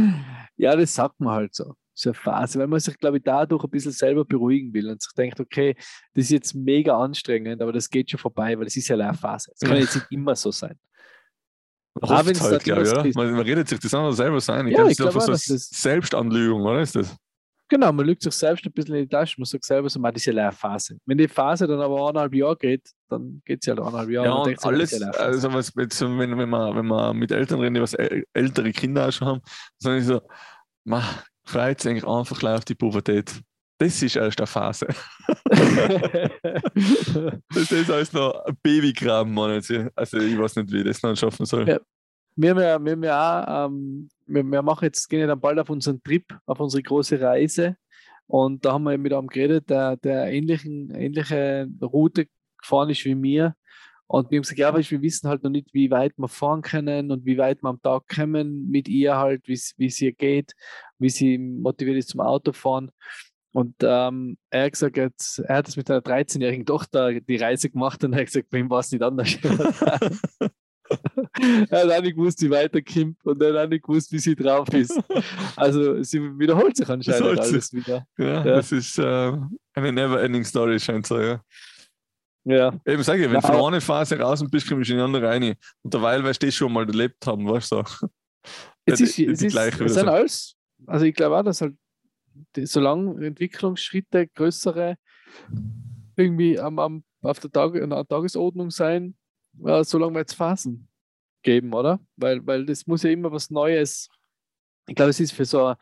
ja, 0.56 0.76
das 0.76 0.94
sagt 0.94 1.18
man 1.18 1.34
halt 1.34 1.54
so 1.54 1.74
so 1.98 2.10
eine 2.10 2.14
Phase, 2.14 2.58
weil 2.58 2.66
man 2.68 2.78
sich, 2.78 2.96
glaube 2.98 3.16
ich, 3.16 3.22
dadurch 3.24 3.64
ein 3.64 3.70
bisschen 3.70 3.92
selber 3.92 4.24
beruhigen 4.24 4.72
will 4.72 4.88
und 4.88 5.02
sich 5.02 5.12
denkt, 5.14 5.40
okay, 5.40 5.74
das 6.14 6.24
ist 6.24 6.30
jetzt 6.30 6.54
mega 6.54 6.96
anstrengend, 6.96 7.60
aber 7.60 7.72
das 7.72 7.90
geht 7.90 8.10
schon 8.10 8.20
vorbei, 8.20 8.58
weil 8.58 8.66
es 8.66 8.76
ist 8.76 8.88
ja 8.88 8.96
eine 8.96 9.14
Phase. 9.14 9.52
Es 9.54 9.66
kann 9.66 9.76
jetzt 9.76 9.96
nicht 9.96 10.06
immer 10.10 10.36
so 10.36 10.50
sein. 10.52 10.78
Hofft 12.00 12.12
halt, 12.12 12.40
halt 12.40 12.64
glaube 12.64 12.82
ich, 12.82 12.90
oder? 12.90 13.02
Man, 13.14 13.32
man, 13.32 13.40
redet 13.40 13.68
sich 13.68 13.80
das 13.80 13.92
auch 13.92 14.12
selber 14.12 14.40
sein. 14.40 14.68
Ich 14.68 14.76
ja, 14.76 14.86
glaube, 14.86 15.14
das 15.14 15.28
ist 15.28 15.46
so 15.46 15.54
das 15.54 15.68
Selbstanlügung, 15.70 16.62
oder 16.62 16.80
ist 16.80 16.94
das? 16.94 17.16
Genau, 17.70 17.92
man 17.92 18.06
lügt 18.06 18.22
sich 18.22 18.32
selbst 18.32 18.64
ein 18.64 18.72
bisschen 18.72 18.94
in 18.94 19.02
die 19.02 19.08
Tasche. 19.08 19.34
Man 19.38 19.44
sagt 19.44 19.64
selber 19.64 19.90
so, 19.90 19.98
man, 19.98 20.14
das 20.14 20.22
ist 20.22 20.32
ja 20.32 20.42
eine 20.42 20.52
Phase. 20.52 20.96
Wenn 21.04 21.18
die 21.18 21.28
Phase 21.28 21.66
dann 21.66 21.80
aber 21.80 22.08
eineinhalb 22.08 22.32
Jahre 22.34 22.56
geht, 22.56 22.88
dann 23.08 23.42
geht 23.44 23.58
es 23.60 23.66
ja 23.66 23.74
eineinhalb 23.74 24.08
Jahre. 24.08 24.26
Ja, 24.26 24.34
und, 24.34 24.48
und 24.48 24.64
alles, 24.64 25.02
also 25.02 25.52
was, 25.52 25.76
wenn, 25.76 26.38
wenn, 26.38 26.48
man, 26.48 26.76
wenn 26.76 26.86
man 26.86 27.16
mit 27.16 27.30
Eltern 27.30 27.60
reden, 27.60 27.74
die 27.74 27.82
was 27.82 27.94
ältere 27.94 28.72
Kinder 28.72 29.08
auch 29.08 29.12
schon 29.12 29.28
haben, 29.28 29.40
dann 29.80 29.98
ist 29.98 30.06
so, 30.06 30.22
man, 30.84 31.02
freut 31.48 31.80
sich 31.80 31.90
eigentlich 31.90 32.06
einfach 32.06 32.42
auf 32.44 32.64
die 32.64 32.74
Pubertät. 32.74 33.40
Das 33.78 34.02
ist 34.02 34.16
erst 34.16 34.40
eine 34.40 34.46
Phase. 34.46 34.88
das 37.54 37.70
ist 37.70 37.90
alles 37.90 38.12
noch 38.12 38.44
ein 38.44 38.56
Babykram, 38.60 39.32
Mann. 39.32 39.52
Also 39.52 39.74
ich 39.74 40.38
weiß 40.38 40.56
nicht, 40.56 40.72
wie 40.72 40.78
ich 40.78 40.84
das 40.84 41.00
dann 41.00 41.16
schaffen 41.16 41.46
soll. 41.46 41.68
Ja. 41.68 41.78
Wir 42.34 42.56
wir 42.56 42.72
haben 42.74 43.02
ja 43.02 43.64
auch, 43.64 43.68
ähm, 43.68 44.08
wir, 44.26 44.44
wir, 44.44 44.62
machen 44.62 44.84
jetzt, 44.84 45.08
gehen 45.08 45.26
dann 45.26 45.40
bald 45.40 45.58
auf 45.58 45.70
unseren 45.70 46.02
Trip, 46.02 46.24
auf 46.46 46.60
unsere 46.60 46.82
große 46.82 47.20
Reise. 47.20 47.76
Und 48.26 48.64
da 48.64 48.72
haben 48.74 48.84
wir 48.84 48.98
mit 48.98 49.12
einem 49.12 49.28
geredet, 49.28 49.70
der, 49.70 49.96
der 49.96 50.26
ähnlichen, 50.26 50.90
ähnliche 50.90 51.68
Route 51.80 52.26
gefahren 52.58 52.90
ist 52.90 53.04
wie 53.04 53.14
mir. 53.14 53.54
Und 54.06 54.30
wir 54.30 54.38
haben 54.38 54.42
gesagt, 54.42 54.58
ja, 54.58 54.72
weil 54.72 54.88
wir 54.88 55.02
wissen 55.02 55.28
halt 55.28 55.42
noch 55.42 55.50
nicht, 55.50 55.72
wie 55.74 55.90
weit 55.90 56.14
wir 56.16 56.28
fahren 56.28 56.62
können 56.62 57.10
und 57.10 57.26
wie 57.26 57.38
weit 57.38 57.62
wir 57.62 57.68
am 57.68 57.82
Tag 57.82 58.08
kommen 58.08 58.68
mit 58.70 58.88
ihr 58.88 59.16
halt, 59.16 59.46
wie 59.46 59.52
es 59.86 60.00
ihr 60.00 60.12
geht, 60.12 60.54
wie 60.98 61.10
sie 61.10 61.38
motiviert 61.38 61.98
ist 61.98 62.10
zum 62.10 62.20
Autofahren. 62.20 62.90
Und 63.52 63.74
ähm, 63.82 64.36
er 64.50 64.64
hat 64.64 64.72
gesagt, 64.72 64.96
jetzt, 64.96 65.38
er 65.40 65.56
hat 65.56 65.68
es 65.68 65.76
mit 65.76 65.90
einer 65.90 66.00
13-jährigen 66.00 66.66
Tochter 66.66 67.20
die 67.20 67.36
Reise 67.36 67.70
gemacht 67.70 68.04
und 68.04 68.12
er 68.12 68.20
hat 68.20 68.26
gesagt, 68.26 68.50
bei 68.50 68.58
ihm 68.58 68.70
war 68.70 68.80
es 68.80 68.92
nicht 68.92 69.02
anders. 69.02 69.36
er 71.70 71.82
hat 71.82 71.90
auch 71.90 72.02
nicht 72.02 72.16
gewusst, 72.16 72.42
wie 72.42 72.50
weiterkommt 72.50 73.16
und 73.24 73.42
er 73.42 73.54
hat 73.54 73.66
auch 73.66 73.70
nicht 73.70 73.84
gewusst, 73.84 74.12
wie 74.12 74.18
sie 74.18 74.36
drauf 74.36 74.68
ist. 74.72 75.00
Also 75.56 76.02
sie 76.02 76.20
wiederholt 76.38 76.76
sich 76.76 76.88
anscheinend 76.88 77.40
alles 77.40 77.72
wieder. 77.72 78.06
Ja, 78.18 78.26
ja, 78.26 78.44
das 78.44 78.70
ist 78.70 78.98
äh, 78.98 79.32
eine 79.74 79.92
never-ending 79.92 80.44
Story, 80.44 80.78
scheint 80.78 81.06
so, 81.06 81.20
ja. 81.20 81.42
Ja. 82.44 82.72
Eben 82.86 83.02
sage 83.02 83.24
ich, 83.24 83.30
wenn 83.30 83.40
du 83.40 83.46
von 83.46 83.56
einer 83.56 83.80
Phase 83.80 84.18
raus 84.18 84.42
bist, 84.50 84.68
kommst 84.68 84.88
du 84.88 84.94
in 84.94 84.98
die 84.98 85.04
andere 85.04 85.28
rein. 85.28 85.54
Und 85.82 85.92
derweil 85.92 86.24
wirst 86.24 86.42
du 86.42 86.50
schon 86.50 86.72
mal 86.72 86.86
erlebt 86.86 87.26
haben, 87.26 87.46
weißt 87.46 87.72
du? 87.72 87.82
Es 88.86 89.00
ist, 89.00 89.18
es 89.18 89.42
ist, 89.42 89.54
es 89.54 89.94
sind 89.94 90.08
alles, 90.08 90.56
also 90.86 91.04
ich 91.04 91.14
glaube 91.14 91.38
auch, 91.38 91.42
dass 91.42 91.60
halt 91.60 91.76
solange 92.56 93.26
Entwicklungsschritte 93.26 94.28
größere 94.28 94.96
irgendwie 96.16 96.58
am, 96.58 96.78
am, 96.78 97.04
auf 97.22 97.40
der 97.40 97.50
Tag, 97.50 97.72
der 97.72 98.06
Tagesordnung 98.06 98.70
sein, 98.70 99.16
äh, 99.64 99.84
solange 99.84 100.14
wir 100.14 100.20
jetzt 100.20 100.34
Phasen 100.34 100.88
geben, 101.42 101.72
oder? 101.72 102.00
Weil, 102.16 102.44
weil 102.46 102.66
das 102.66 102.86
muss 102.86 103.02
ja 103.02 103.10
immer 103.10 103.30
was 103.32 103.50
Neues. 103.50 104.08
Ich 104.86 104.94
glaube, 104.94 105.10
es 105.10 105.20
ist 105.20 105.32
für 105.32 105.44
so, 105.44 105.74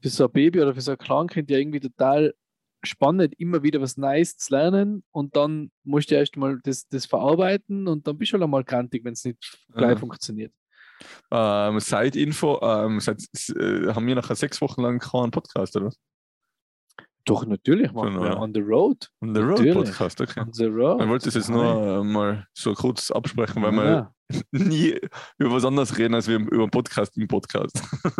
für 0.00 0.08
so 0.08 0.24
ein 0.24 0.32
Baby 0.32 0.60
oder 0.60 0.74
für 0.74 0.80
so 0.80 0.92
ein 0.92 0.98
Kleinkind 0.98 1.50
ja 1.50 1.58
irgendwie 1.58 1.80
total 1.80 2.34
spannend, 2.82 3.34
immer 3.38 3.62
wieder 3.62 3.80
was 3.80 3.96
Neues 3.96 4.36
zu 4.36 4.52
lernen 4.52 5.04
und 5.10 5.36
dann 5.36 5.70
musst 5.84 6.10
du 6.10 6.16
erst 6.16 6.36
mal 6.36 6.60
das, 6.62 6.86
das 6.88 7.06
verarbeiten 7.06 7.88
und 7.88 8.06
dann 8.06 8.18
bist 8.18 8.32
du 8.32 8.34
halt 8.34 8.42
einmal 8.42 8.64
krantig, 8.64 9.04
wenn 9.04 9.14
es 9.14 9.24
nicht 9.24 9.38
gleich 9.72 9.94
mhm. 9.94 10.00
funktioniert. 10.00 10.52
Ähm, 11.30 11.80
Side-Info, 11.80 12.60
ähm, 12.62 13.00
seit, 13.00 13.22
äh, 13.56 13.92
haben 13.92 14.06
wir 14.06 14.14
nachher 14.14 14.34
sechs 14.34 14.60
Wochen 14.60 14.82
lang 14.82 14.98
keinen 14.98 15.30
Podcast, 15.30 15.76
oder? 15.76 15.90
Doch, 17.26 17.46
natürlich 17.46 17.90
machen 17.92 18.20
wir 18.20 18.38
On 18.38 18.52
the 18.52 18.60
Road. 18.60 19.08
On 19.22 19.34
the 19.34 19.40
Road 19.40 19.58
natürlich. 19.58 19.74
Podcast, 19.74 20.20
okay. 20.20 20.40
On 20.40 20.52
the 20.52 20.66
Road. 20.66 21.00
Ich 21.00 21.08
wollte 21.08 21.24
das 21.24 21.34
jetzt 21.34 21.48
nur 21.48 21.64
äh, 21.64 22.04
mal 22.04 22.46
so 22.52 22.74
kurz 22.74 23.10
absprechen, 23.10 23.62
weil 23.62 23.74
ja. 23.74 24.12
wir 24.30 24.42
nie 24.52 25.00
über 25.38 25.52
was 25.52 25.64
anderes 25.64 25.96
reden, 25.96 26.14
als 26.14 26.28
wir 26.28 26.36
über 26.36 26.62
einen 26.62 26.70
Podcast 26.70 27.16
im 27.16 27.26
Podcast. 27.26 27.82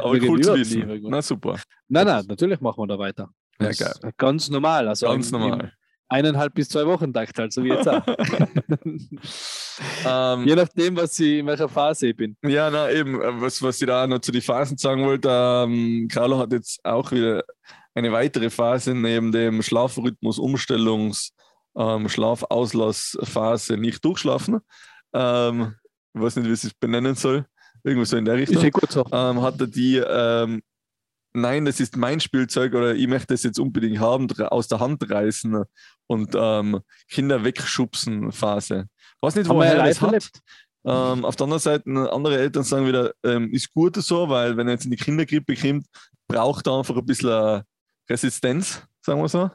Aber 0.00 0.18
cool 0.20 0.40
zu 0.40 0.54
wissen. 0.54 1.00
Na 1.04 1.22
super. 1.22 1.58
Nein, 1.88 2.06
nein, 2.06 2.26
natürlich 2.28 2.60
machen 2.60 2.82
wir 2.82 2.86
da 2.88 2.98
weiter. 2.98 3.30
Ja, 3.58 3.70
geil. 3.72 4.12
Ganz 4.18 4.50
normal. 4.50 4.88
Also 4.88 5.06
ganz 5.06 5.30
normal 5.30 5.72
eineinhalb 6.10 6.54
bis 6.54 6.68
zwei 6.68 6.86
Wochen 6.86 7.12
Takt 7.12 7.38
halt, 7.38 7.52
so 7.52 7.64
wie 7.64 7.68
jetzt 7.68 7.88
auch. 7.88 8.04
ähm, 10.06 10.46
Je 10.46 10.54
nachdem, 10.54 10.96
was 10.96 11.18
ich 11.18 11.38
in 11.38 11.46
welcher 11.46 11.68
Phase 11.68 12.08
ich 12.08 12.16
bin. 12.16 12.36
Ja, 12.42 12.70
na 12.70 12.90
eben, 12.90 13.20
äh, 13.20 13.40
was, 13.40 13.62
was 13.62 13.80
ich 13.80 13.86
da 13.86 14.06
noch 14.06 14.20
zu 14.20 14.32
den 14.32 14.42
Phasen 14.42 14.76
sagen 14.76 15.04
wollte, 15.04 15.28
ähm, 15.30 16.08
Carlo 16.10 16.38
hat 16.38 16.52
jetzt 16.52 16.84
auch 16.84 17.10
wieder 17.12 17.44
eine 17.94 18.12
weitere 18.12 18.50
Phase 18.50 18.94
neben 18.94 19.32
dem 19.32 19.62
Schlafrhythmus, 19.62 20.38
Umstellungs, 20.38 21.32
ähm, 21.76 22.08
Schlafauslassphase 22.08 23.76
nicht 23.76 24.04
durchschlafen. 24.04 24.60
Ähm, 25.12 25.74
ich 26.14 26.20
weiß 26.20 26.36
nicht, 26.36 26.48
wie 26.48 26.52
ich 26.52 26.64
es 26.64 26.74
benennen 26.74 27.14
soll. 27.14 27.46
Irgendwas 27.82 28.10
so 28.10 28.16
in 28.16 28.24
der 28.24 28.34
Richtung. 28.34 28.56
Ist 28.56 28.62
ja 28.62 28.70
gut 28.70 28.90
so. 28.90 29.04
Ähm, 29.10 29.40
hat 29.42 29.60
er 29.60 29.66
die 29.66 29.96
ähm, 29.96 30.62
nein, 31.32 31.64
das 31.64 31.80
ist 31.80 31.96
mein 31.96 32.20
Spielzeug 32.20 32.74
oder 32.74 32.94
ich 32.94 33.06
möchte 33.06 33.34
das 33.34 33.42
jetzt 33.42 33.58
unbedingt 33.58 34.00
haben, 34.00 34.30
aus 34.42 34.68
der 34.68 34.80
Hand 34.80 35.08
reißen 35.10 35.64
und 36.06 36.34
ähm, 36.34 36.80
Kinder 37.08 37.44
wegschubsen 37.44 38.32
Phase. 38.32 38.86
Ich 39.16 39.22
weiß 39.22 39.36
nicht, 39.36 39.48
woher 39.48 39.76
er 39.76 39.86
das 39.86 40.00
hat. 40.00 40.30
Ähm, 40.82 41.24
auf 41.24 41.36
der 41.36 41.44
anderen 41.44 41.60
Seite, 41.60 41.84
andere 42.12 42.38
Eltern 42.38 42.64
sagen 42.64 42.86
wieder, 42.86 43.12
ähm, 43.22 43.52
ist 43.52 43.72
gut 43.72 43.96
so, 43.96 44.28
weil 44.28 44.56
wenn 44.56 44.66
er 44.66 44.74
jetzt 44.74 44.86
in 44.86 44.90
die 44.90 44.96
Kindergrippe 44.96 45.54
kommt, 45.54 45.86
braucht 46.26 46.66
er 46.66 46.78
einfach 46.78 46.96
ein 46.96 47.04
bisschen 47.04 47.62
Resistenz, 48.08 48.82
sagen 49.02 49.20
wir 49.20 49.28
so. 49.28 49.50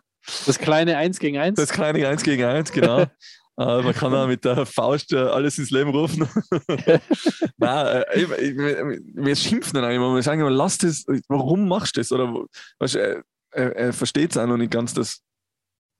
Das 0.46 0.60
kleine 0.60 0.98
1 0.98 1.20
gegen 1.20 1.38
1? 1.38 1.56
Das 1.56 1.70
kleine 1.70 2.08
1 2.08 2.24
gegen 2.24 2.44
1, 2.44 2.72
genau. 2.72 3.06
Uh, 3.58 3.82
man 3.82 3.94
kann 3.94 4.14
auch 4.14 4.28
mit 4.28 4.44
der 4.44 4.66
Faust 4.66 5.14
uh, 5.14 5.30
alles 5.30 5.58
ins 5.58 5.72
Leben 5.72 5.90
rufen. 5.92 6.28
Nein, 7.58 8.04
äh, 8.12 8.28
wir, 8.58 9.00
wir 9.14 9.36
schimpfen 9.38 9.82
dann 9.82 9.90
immer. 9.92 10.14
Wir 10.14 10.24
sagen 10.24 10.42
immer, 10.42 10.50
lass 10.50 10.78
das, 10.78 11.06
warum 11.30 11.70
machst 11.70 11.96
du 11.96 12.02
das? 12.02 12.12
Oder 12.12 12.34
weißt, 12.80 12.96
er, 12.96 13.24
er, 13.52 13.76
er 13.78 13.94
versteht 13.94 14.32
es 14.32 14.38
auch 14.38 14.46
noch 14.46 14.58
nicht 14.58 14.72
ganz, 14.72 14.94
dass, 14.94 15.22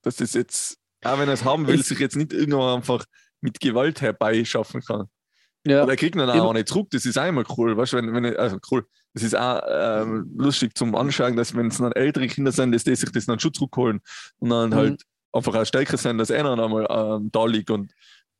dass 0.02 0.16
das 0.16 0.34
jetzt, 0.34 0.76
auch 1.02 1.18
wenn 1.18 1.28
er 1.28 1.34
es 1.34 1.44
haben 1.44 1.66
will, 1.66 1.82
sich 1.82 1.98
jetzt 1.98 2.16
nicht 2.16 2.34
irgendwann 2.34 2.76
einfach 2.76 3.06
mit 3.40 3.58
Gewalt 3.58 4.02
herbeischaffen 4.02 4.82
kann. 4.82 5.06
Ja. 5.66 5.82
Oder 5.82 5.94
er 5.94 5.96
kriegt 5.96 6.14
dann 6.14 6.28
auch, 6.28 6.44
auch 6.44 6.52
nicht 6.52 6.68
zurück. 6.68 6.88
Das 6.90 7.06
ist 7.06 7.16
immer 7.16 7.44
cool. 7.56 7.74
Weißt, 7.74 7.94
wenn, 7.94 8.12
wenn, 8.12 8.36
also 8.36 8.58
cool. 8.70 8.86
Das 9.14 9.22
ist 9.22 9.34
auch 9.34 9.62
ähm, 9.66 10.30
lustig 10.36 10.76
zum 10.76 10.94
Anschauen, 10.94 11.36
dass 11.36 11.56
wenn 11.56 11.68
es 11.68 11.78
dann 11.78 11.92
ältere 11.92 12.26
Kinder 12.26 12.52
sind, 12.52 12.72
dass 12.72 12.84
die 12.84 12.94
sich 12.94 13.10
das 13.10 13.24
dann 13.24 13.40
schon 13.40 13.54
zurückholen 13.54 14.00
und 14.40 14.50
dann 14.50 14.70
mhm. 14.70 14.98
Einfach 15.32 15.54
auch 15.54 15.64
stärker 15.64 15.96
sein, 15.96 16.18
dass 16.18 16.30
einer 16.30 16.52
einmal 16.52 16.86
ähm, 16.88 17.30
da 17.32 17.46
liegt 17.46 17.70
und 17.70 17.92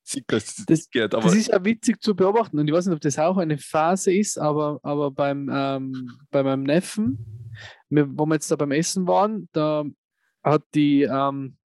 sieht, 0.07 0.25
dass 0.29 0.65
das 0.67 0.89
geht. 0.89 1.15
Aber 1.15 1.25
das 1.25 1.35
ist 1.35 1.49
ja 1.49 1.65
witzig 1.65 2.01
zu 2.01 2.15
beobachten 2.15 2.59
und 2.59 2.69
ich 2.69 2.75
weiß 2.75 2.87
nicht, 2.87 2.95
ob 2.95 3.01
das 3.01 3.19
auch 3.19 3.37
eine 3.37 3.59
Phase 3.59 4.13
ist, 4.13 4.39
aber, 4.39 4.79
aber 4.83 5.11
beim, 5.11 5.51
ähm, 5.53 6.13
bei 6.31 6.43
meinem 6.43 6.63
Neffen, 6.63 7.53
wo 7.91 8.27
wir 8.27 8.35
jetzt 8.35 8.51
da 8.51 8.57
beim 8.57 8.73
Essen 8.73 9.07
waren, 9.07 9.49
da 9.53 9.85
hat 10.43 10.63
die 10.75 11.03
ähm, 11.03 11.57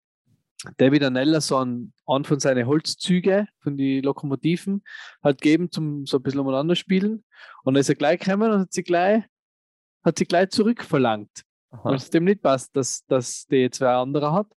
David 0.76 1.04
Anella 1.04 1.40
so 1.40 1.56
einen, 1.56 1.92
einen 2.06 2.24
von 2.24 2.40
seinen 2.40 2.66
Holzzüge 2.66 3.46
von 3.60 3.76
den 3.76 4.02
Lokomotiven 4.02 4.82
halt 5.22 5.40
gegeben 5.40 5.70
zum 5.70 6.06
so 6.06 6.18
ein 6.18 6.22
bisschen 6.22 6.40
umeinander 6.40 6.76
spielen 6.76 7.24
und 7.64 7.74
dann 7.74 7.80
ist 7.80 7.88
er 7.88 7.94
gleich 7.94 8.20
gekommen 8.20 8.50
und 8.50 8.60
hat 8.60 8.72
sie 8.72 8.82
gleich, 8.82 9.24
hat 10.04 10.18
sie 10.18 10.26
gleich 10.26 10.50
zurückverlangt. 10.50 11.44
Weil 11.84 11.94
es 11.94 12.10
dem 12.10 12.24
nicht 12.24 12.42
passt, 12.42 12.74
dass, 12.74 13.04
dass 13.06 13.46
die 13.46 13.70
zwei 13.70 13.94
andere 13.94 14.32
hat 14.32 14.48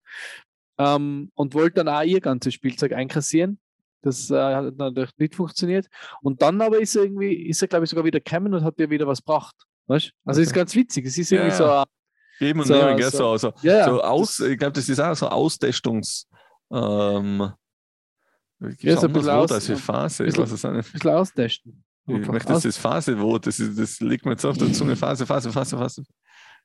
ähm, 0.83 1.31
und 1.35 1.55
wollte 1.55 1.85
dann 1.85 1.89
auch 1.89 2.03
ihr 2.03 2.21
ganzes 2.21 2.55
Spielzeug 2.55 2.93
einkassieren. 2.93 3.59
Das 4.03 4.31
äh, 4.31 4.37
hat 4.37 4.77
natürlich 4.77 5.17
nicht 5.17 5.35
funktioniert. 5.35 5.87
Und 6.23 6.43
dann 6.43 6.61
aber 6.61 6.81
ist 6.81 6.97
er 6.97 7.05
irgendwie, 7.05 7.35
ist 7.35 7.63
er, 7.63 7.69
glaube 7.69 7.85
ich, 7.85 7.91
sogar 7.91 8.05
wieder 8.05 8.21
gekommen 8.21 8.53
und 8.53 8.65
hat 8.65 8.75
ihr 8.79 8.91
wieder 8.91 9.07
was 9.07 9.21
gebracht. 9.21 9.55
Weißt? 9.87 10.11
Also 10.25 10.41
okay. 10.41 10.47
ist 10.47 10.55
ganz 10.55 10.75
witzig. 10.75 11.07
Es 11.07 11.19
ist 11.19 11.31
irgendwie 11.31 11.51
ja, 11.51 11.57
so. 11.57 11.65
Ja. 11.65 11.85
Geben 12.39 12.61
und 12.61 12.67
so, 12.67 12.75
nehmen, 12.75 12.97
gell? 12.97 13.11
So, 13.11 13.37
so, 13.37 13.53
ja, 13.63 13.85
so 13.85 14.03
aus, 14.03 14.41
ich 14.41 14.59
glaube, 14.59 14.73
das 14.73 14.89
ist 14.89 14.99
auch 14.99 15.15
so 15.15 15.29
Austestungs. 15.29 16.27
Ähm, 16.73 17.53
ja, 18.79 18.97
so 18.97 19.07
ein 19.07 19.13
bisschen 19.13 19.31
aus, 19.31 19.53
als 19.53 19.71
Phase. 19.81 20.25
Bisschen, 20.25 20.45
ich 20.45 20.51
weiß 20.51 20.53
es 20.53 20.65
nicht. 20.65 20.75
Ein 20.75 20.93
bisschen 20.93 21.11
austesten. 21.11 21.85
Ich 22.07 22.27
möchte, 22.27 22.53
das 22.53 22.65
ist 22.65 22.79
Phase, 22.79 23.21
wo 23.21 23.39
das, 23.39 23.61
ist, 23.61 23.79
das 23.79 24.01
liegt 24.01 24.25
mir 24.25 24.33
jetzt 24.33 24.45
auf 24.45 24.59
der 24.59 24.73
Zunge. 24.73 24.97
Phase, 24.97 25.25
Phase, 25.25 25.53
Phase, 25.53 25.77
Phase. 25.77 26.03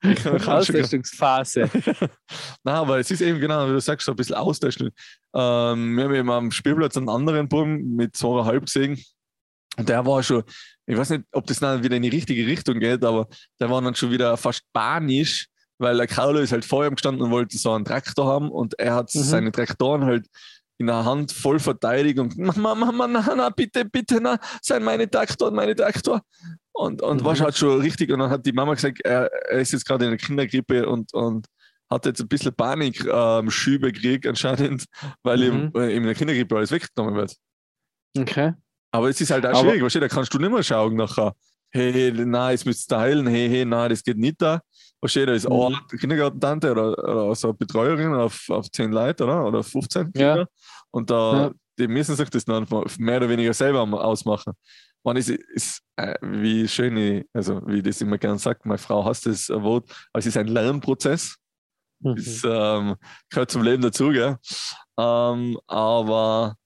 Austestungsphase. 0.04 1.70
Nein, 2.64 2.76
aber 2.76 3.00
es 3.00 3.12
ist 3.12 3.22
eben 3.22 3.40
genau, 3.40 3.68
wie 3.68 3.74
du 3.74 3.82
sagst, 3.82 4.06
so 4.06 4.12
ein 4.12 4.16
bisschen 4.16 4.36
Austestung. 4.36 4.90
Ähm, 5.34 5.96
wir 5.96 6.04
haben 6.04 6.16
eben 6.16 6.32
am 6.32 6.52
Spielplatz 6.52 6.98
einen 6.98 7.10
anderen 7.10 7.48
Buben 7.48 7.96
mit 7.96 8.16
zweieinhalb 8.16 8.66
gesehen. 8.66 9.02
Und 9.78 9.90
der 9.90 10.06
war 10.06 10.24
schon, 10.24 10.44
ich 10.86 10.98
weiß 10.98 11.12
nicht, 11.12 11.26
ob 11.32 11.46
das 11.46 11.60
dann 11.60 11.84
wieder 11.84 11.96
in 11.96 12.04
die 12.04 12.10
richtige 12.10 12.48
Richtung 12.48 12.80
geht, 12.80 13.04
aber 13.04 13.28
der 13.60 13.70
war 13.70 13.82
dann 13.82 13.96
schon 13.96 14.12
wieder 14.12 14.36
fast 14.38 14.64
panisch, 14.74 15.48
weil 15.78 15.98
der 15.98 16.08
Carlo 16.08 16.40
ist 16.40 16.52
halt 16.52 16.66
vor 16.66 16.86
ihm 16.86 16.96
gestanden 16.96 17.24
und 17.24 17.32
wollte 17.32 17.58
so 17.58 17.72
einen 17.74 17.86
Traktor 17.86 18.26
haben 18.26 18.50
und 18.50 18.78
er 18.80 18.96
hat 18.96 19.14
mhm. 19.14 19.20
seine 19.20 19.52
Traktoren 19.52 20.06
halt 20.06 20.26
in 20.80 20.88
der 20.88 21.06
Hand 21.06 21.32
voll 21.32 21.60
verteidigt 21.60 22.20
und 22.20 22.38
Mama, 22.38 22.76
Mama, 22.76 23.08
na, 23.08 23.34
na, 23.36 23.50
bitte, 23.50 23.86
bitte, 23.86 24.20
na, 24.22 24.40
sein 24.62 24.84
meine 24.84 25.10
Traktor, 25.10 25.52
meine 25.52 25.76
Traktor. 25.76 26.22
Und, 26.78 27.02
und 27.02 27.22
mhm. 27.22 27.26
war 27.26 27.40
halt 27.40 27.58
schon 27.58 27.82
richtig. 27.82 28.12
Und 28.12 28.20
dann 28.20 28.30
hat 28.30 28.46
die 28.46 28.52
Mama 28.52 28.76
gesagt, 28.76 29.02
er, 29.04 29.32
er 29.50 29.60
ist 29.60 29.74
jetzt 29.74 29.84
gerade 29.84 30.06
in 30.06 30.12
der 30.12 30.20
Kindergrippe 30.20 30.88
und, 30.88 31.12
und 31.12 31.48
hat 31.90 32.06
jetzt 32.06 32.22
ein 32.22 32.28
bisschen 32.28 32.54
Panikschübe 32.54 33.88
ähm, 33.88 33.94
gekriegt 33.94 34.28
anscheinend, 34.28 34.86
weil 35.24 35.40
mhm. 35.40 35.72
ihm, 35.74 35.82
ihm 35.82 35.90
in 35.90 36.04
der 36.04 36.14
Kindergrippe 36.14 36.56
alles 36.56 36.72
weggenommen 36.72 37.16
wird. 37.16 37.36
Okay. 38.16 38.54
Aber 38.92 39.10
es 39.10 39.20
ist 39.20 39.32
halt 39.32 39.48
auch 39.48 39.56
Aber 39.56 39.62
schwierig, 39.62 39.82
weißt 39.82 39.96
du, 39.96 40.00
da 40.02 40.08
kannst 40.08 40.32
du 40.32 40.38
nicht 40.38 40.52
mehr 40.52 40.62
schauen 40.62 40.96
nachher. 40.96 41.34
Hey, 41.72 41.92
hey 41.92 42.12
nein, 42.12 42.52
jetzt 42.52 42.68
müsst 42.68 42.94
ihr 42.94 43.00
heilen, 43.00 43.26
hey, 43.26 43.50
hey, 43.50 43.66
nein, 43.66 43.90
das 43.90 44.04
geht 44.04 44.18
nicht 44.18 44.40
da. 44.40 44.62
Weißt 45.02 45.16
du, 45.16 45.26
da 45.26 45.34
ist 45.34 45.50
mhm. 45.50 45.62
eine 45.62 46.00
Kindergartentante 46.00 46.72
oder, 46.72 46.90
oder 46.92 47.36
so 47.36 47.48
eine 47.48 47.58
Betreuerin 47.58 48.14
auf, 48.14 48.50
auf 48.50 48.70
10 48.70 48.92
Leute, 48.92 49.24
oder? 49.24 49.48
Oder 49.48 49.64
15 49.64 50.14
Kinder. 50.14 50.38
Ja. 50.38 50.46
Und 50.92 51.10
da, 51.10 51.34
ja. 51.34 51.52
die 51.80 51.88
müssen 51.88 52.16
sich 52.16 52.30
das 52.30 52.46
dann 52.46 52.68
mehr 53.00 53.18
oder 53.18 53.30
weniger 53.30 53.54
selber 53.54 53.82
ausmachen. 53.82 54.54
Man 55.08 55.16
ist, 55.16 55.30
ist 55.30 55.82
äh, 55.96 56.16
wie 56.22 56.68
schön, 56.68 56.98
ich, 56.98 57.26
also 57.32 57.66
wie 57.66 57.78
ich 57.78 57.84
das 57.84 58.02
immer 58.02 58.18
gern 58.18 58.38
sagt, 58.38 58.66
meine 58.66 58.78
Frau 58.78 59.06
hasst 59.06 59.26
das 59.26 59.50
Wort, 59.50 59.90
aber 60.12 60.20
es 60.20 60.26
ist 60.26 60.36
ein 60.36 60.48
Lernprozess. 60.48 61.38
Mhm. 62.02 62.16
Das 62.16 62.42
ähm, 62.44 62.96
gehört 63.30 63.50
zum 63.50 63.64
Leben 63.64 63.82
dazu, 63.82 64.10
gell? 64.10 64.38
Ähm, 65.00 65.58
aber 65.66 66.58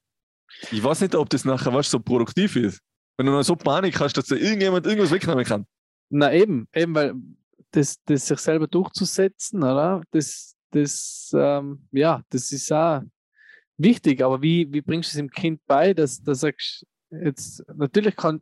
ich 0.71 0.83
weiß 0.83 1.01
nicht, 1.01 1.13
ob 1.13 1.29
das 1.29 1.45
nachher 1.45 1.71
was 1.71 1.91
so 1.91 1.99
produktiv 1.99 2.55
ist. 2.55 2.81
Wenn 3.15 3.27
du 3.27 3.31
noch 3.31 3.43
so 3.43 3.55
Panik 3.55 3.99
hast, 3.99 4.17
dass 4.17 4.25
da 4.25 4.35
irgendjemand 4.35 4.87
irgendwas 4.87 5.11
wegnehmen 5.11 5.45
kann. 5.45 5.67
Na 6.09 6.33
eben, 6.33 6.67
eben, 6.73 6.95
weil 6.95 7.13
das, 7.69 8.01
das 8.05 8.27
sich 8.27 8.39
selber 8.39 8.65
durchzusetzen, 8.65 9.61
oder? 9.61 10.01
Das, 10.09 10.55
das, 10.71 11.31
ähm, 11.35 11.87
ja, 11.91 12.23
das 12.29 12.51
ist 12.51 12.73
auch 12.73 13.01
wichtig, 13.77 14.23
aber 14.23 14.41
wie, 14.41 14.67
wie 14.73 14.81
bringst 14.81 15.09
du 15.09 15.11
es 15.11 15.17
dem 15.17 15.29
Kind 15.29 15.61
bei, 15.67 15.93
dass 15.93 16.21
du 16.21 16.33
sagst, 16.33 16.87
jetzt 17.11 17.63
natürlich 17.75 18.15
kann, 18.15 18.41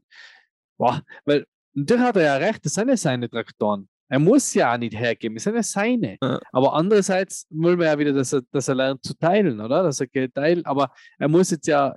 boah, 0.77 1.01
weil 1.25 1.45
natürlich 1.73 2.03
hat 2.03 2.17
er 2.17 2.23
ja 2.23 2.35
recht, 2.37 2.65
das 2.65 2.73
sind 2.73 2.89
ja 2.89 2.97
seine 2.97 3.29
Traktoren. 3.29 3.87
Er 4.11 4.19
muss 4.19 4.53
ja 4.55 4.73
auch 4.73 4.77
nicht 4.77 4.97
hergeben, 4.97 5.37
es 5.37 5.43
sind 5.43 5.55
ja 5.55 5.61
seine. 5.61 6.17
Ja. 6.21 6.39
Aber 6.51 6.73
andererseits 6.73 7.45
wollen 7.51 7.77
wir 7.77 7.85
ja 7.85 7.99
wieder, 7.99 8.11
dass 8.11 8.33
er, 8.33 8.41
dass 8.51 8.67
er 8.67 8.75
lernt 8.75 9.03
zu 9.03 9.13
teilen, 9.13 9.61
oder? 9.61 9.83
Dass 9.83 9.99
er 9.99 10.07
Geld 10.07 10.33
teilt. 10.33 10.65
Aber 10.65 10.91
er 11.19 11.27
muss 11.27 11.51
jetzt 11.51 11.67
ja, 11.67 11.93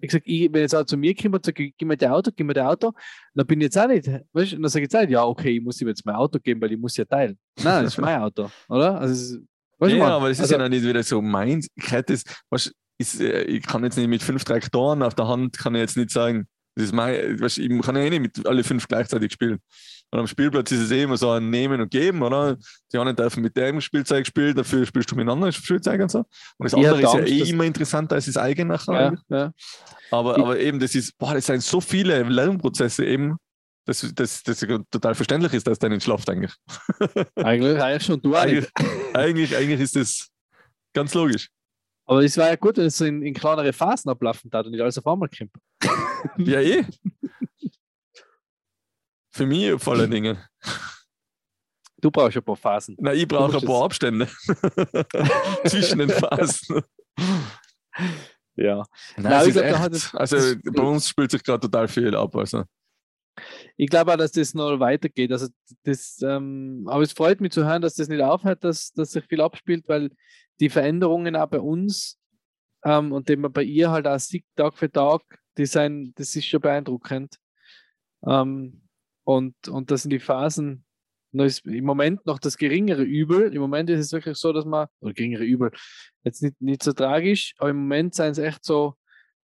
ich 0.00 0.12
sag, 0.12 0.22
ich, 0.24 0.52
wenn 0.52 0.62
jetzt 0.62 0.74
auch 0.74 0.84
zu 0.84 0.96
mir 0.96 1.14
kommt 1.14 1.34
und 1.34 1.44
sagt, 1.44 1.56
gib 1.56 1.82
mir 1.82 1.96
dein 1.96 2.10
Auto, 2.10 2.30
gib 2.34 2.46
mir 2.46 2.54
dein 2.54 2.66
Auto, 2.66 2.92
dann 3.34 3.46
bin 3.46 3.60
ich 3.60 3.64
jetzt 3.64 3.78
auch 3.78 3.88
nicht, 3.88 4.06
weißt 4.06 4.52
du, 4.52 4.56
und 4.56 4.62
dann 4.62 4.70
sage 4.70 4.84
ich 4.84 4.92
jetzt 4.92 4.96
auch 4.96 5.00
nicht, 5.00 5.10
ja, 5.10 5.24
okay, 5.24 5.56
ich 5.56 5.62
muss 5.62 5.80
ihm 5.80 5.88
jetzt 5.88 6.04
mein 6.06 6.14
Auto 6.14 6.38
geben, 6.38 6.60
weil 6.60 6.72
ich 6.72 6.78
muss 6.78 6.96
ja 6.96 7.04
teilen. 7.04 7.38
Nein, 7.62 7.84
das 7.84 7.94
ist 7.94 8.00
mein 8.00 8.20
Auto, 8.22 8.50
oder? 8.68 9.00
Also, 9.00 9.12
es 9.12 9.40
weißt 9.78 9.92
du, 9.92 9.96
ja, 9.96 10.04
Mann? 10.04 10.12
aber 10.12 10.28
das 10.28 10.38
ist 10.38 10.42
also, 10.42 10.54
ja 10.54 10.58
noch 10.58 10.68
nicht 10.68 10.84
wieder 10.84 11.02
so 11.02 11.20
meins. 11.20 11.68
Ich, 11.74 11.90
hätte 11.90 12.14
es, 12.14 12.24
weißt, 12.48 12.72
ist, 13.00 13.20
äh, 13.20 13.42
ich 13.42 13.62
kann 13.66 13.82
jetzt 13.82 13.96
nicht 13.96 14.08
mit 14.08 14.22
fünf 14.22 14.44
Traktoren 14.44 15.02
auf 15.02 15.14
der 15.14 15.26
Hand, 15.26 15.58
kann 15.58 15.74
ich 15.74 15.80
jetzt 15.80 15.96
nicht 15.96 16.10
sagen, 16.10 16.46
das 16.76 16.84
ist 16.86 16.92
mein, 16.92 17.40
weißt, 17.40 17.58
ich 17.58 17.82
kann 17.82 17.96
ja 17.96 18.02
eh 18.02 18.10
nicht 18.10 18.20
mit 18.20 18.46
alle 18.46 18.62
fünf 18.62 18.86
gleichzeitig 18.86 19.32
spielen. 19.32 19.58
Und 20.12 20.18
am 20.18 20.26
Spielplatz 20.26 20.72
ist 20.72 20.80
es 20.80 20.90
eh 20.90 21.02
immer 21.02 21.16
so 21.16 21.30
ein 21.30 21.50
Nehmen 21.50 21.80
und 21.80 21.90
Geben, 21.90 22.22
oder? 22.22 22.56
Die 22.92 22.98
einen 22.98 23.14
dürfen 23.14 23.42
mit 23.42 23.56
dem 23.56 23.80
Spielzeug 23.80 24.26
spielen, 24.26 24.54
dafür 24.54 24.84
spielst 24.84 25.10
du 25.10 25.14
mit 25.14 25.22
einem 25.22 25.30
anderen 25.30 25.52
Spielzeug 25.52 26.00
und 26.00 26.10
so. 26.10 26.18
Und 26.18 26.26
das 26.58 26.72
Ich 26.72 26.78
andere 26.78 27.02
ist 27.02 27.14
ja 27.14 27.20
eh 27.20 27.50
immer 27.50 27.64
interessanter 27.64 28.16
als 28.16 28.26
das 28.26 28.36
eigene 28.36 28.74
nachher. 28.74 29.14
ja, 29.28 29.36
ja. 29.36 29.52
Aber, 30.10 30.36
aber 30.36 30.58
eben, 30.58 30.80
das 30.80 30.94
ist, 30.94 31.16
boah, 31.16 31.34
das 31.34 31.46
sind 31.46 31.62
so 31.62 31.80
viele 31.80 32.22
Lernprozesse 32.22 33.04
eben, 33.04 33.36
dass 33.86 34.06
das, 34.14 34.42
das 34.42 34.58
total 34.90 35.14
verständlich 35.14 35.54
ist, 35.54 35.66
dass 35.66 35.78
der 35.78 35.90
nicht 35.90 36.02
schlaft 36.02 36.28
eigentlich. 36.28 36.54
Eigentlich, 37.36 37.80
eigentlich 37.80 38.04
schon, 38.04 38.20
du. 38.20 38.34
Eigentlich, 38.34 38.68
eigentlich, 39.14 39.56
eigentlich 39.56 39.80
ist 39.80 39.96
das 39.96 40.28
ganz 40.92 41.14
logisch. 41.14 41.48
Aber 42.10 42.24
es 42.24 42.36
war 42.36 42.48
ja 42.48 42.56
gut, 42.56 42.76
wenn 42.76 42.86
es 42.86 42.98
so 42.98 43.04
in, 43.04 43.22
in 43.22 43.32
kleinere 43.32 43.72
Phasen 43.72 44.10
ablaufen 44.10 44.50
hat 44.52 44.66
und 44.66 44.72
nicht 44.72 44.80
alles 44.80 44.98
auf 44.98 45.06
einmal 45.06 45.28
kommt. 45.28 45.52
Ja, 46.38 46.60
eh. 46.60 46.84
Für 49.30 49.46
mich 49.46 49.80
vor 49.80 49.94
allen 49.94 50.10
Dingen. 50.10 50.36
Du 51.98 52.10
brauchst 52.10 52.36
ein 52.36 52.42
paar 52.42 52.56
Phasen. 52.56 52.96
Na, 52.98 53.14
ich 53.14 53.28
brauche 53.28 53.56
ein 53.56 53.64
paar 53.64 53.84
Abstände 53.84 54.26
zwischen 55.66 56.00
den 56.00 56.10
Phasen. 56.10 56.82
Ja. 58.56 58.84
Nein, 59.16 59.30
Nein, 59.30 59.52
glaub, 59.52 59.92
echt, 59.92 60.14
also 60.14 60.56
bei 60.64 60.82
uns 60.82 61.08
spielt 61.08 61.30
sich 61.30 61.44
gerade 61.44 61.60
total 61.60 61.86
viel 61.86 62.14
ab. 62.16 62.34
Also. 62.34 62.64
Ich 63.76 63.88
glaube 63.88 64.12
auch, 64.12 64.16
dass 64.16 64.32
das 64.32 64.54
noch 64.54 64.80
weitergeht. 64.80 65.32
Also 65.32 65.48
das, 65.84 66.20
ähm, 66.22 66.86
aber 66.86 67.02
es 67.02 67.12
freut 67.12 67.40
mich 67.40 67.52
zu 67.52 67.64
hören, 67.64 67.82
dass 67.82 67.94
das 67.94 68.08
nicht 68.08 68.22
aufhört, 68.22 68.64
dass, 68.64 68.92
dass 68.92 69.12
sich 69.12 69.24
viel 69.24 69.40
abspielt, 69.40 69.88
weil 69.88 70.10
die 70.60 70.68
Veränderungen 70.68 71.36
auch 71.36 71.48
bei 71.48 71.60
uns 71.60 72.18
ähm, 72.84 73.12
und 73.12 73.28
den 73.28 73.40
man 73.40 73.52
bei 73.52 73.62
ihr 73.62 73.90
halt 73.90 74.06
auch 74.06 74.18
sieht, 74.18 74.44
Tag 74.56 74.76
für 74.76 74.90
Tag, 74.90 75.22
die 75.56 75.66
sind, 75.66 76.18
das 76.18 76.34
ist 76.36 76.46
schon 76.46 76.60
beeindruckend. 76.60 77.36
Ähm, 78.26 78.82
und, 79.24 79.54
und 79.68 79.90
das 79.90 80.02
sind 80.02 80.10
die 80.10 80.20
Phasen, 80.20 80.84
im 81.32 81.84
Moment 81.84 82.26
noch 82.26 82.38
das 82.38 82.56
geringere 82.56 83.02
Übel. 83.02 83.54
Im 83.54 83.60
Moment 83.60 83.88
ist 83.90 84.00
es 84.00 84.12
wirklich 84.12 84.36
so, 84.36 84.52
dass 84.52 84.64
man, 84.64 84.88
oder 85.00 85.12
geringere 85.12 85.44
Übel, 85.44 85.70
jetzt 86.24 86.42
nicht, 86.42 86.60
nicht 86.60 86.82
so 86.82 86.92
tragisch, 86.92 87.54
aber 87.58 87.70
im 87.70 87.76
Moment 87.76 88.14
sind 88.14 88.32
es 88.32 88.38
echt 88.38 88.64
so, 88.64 88.96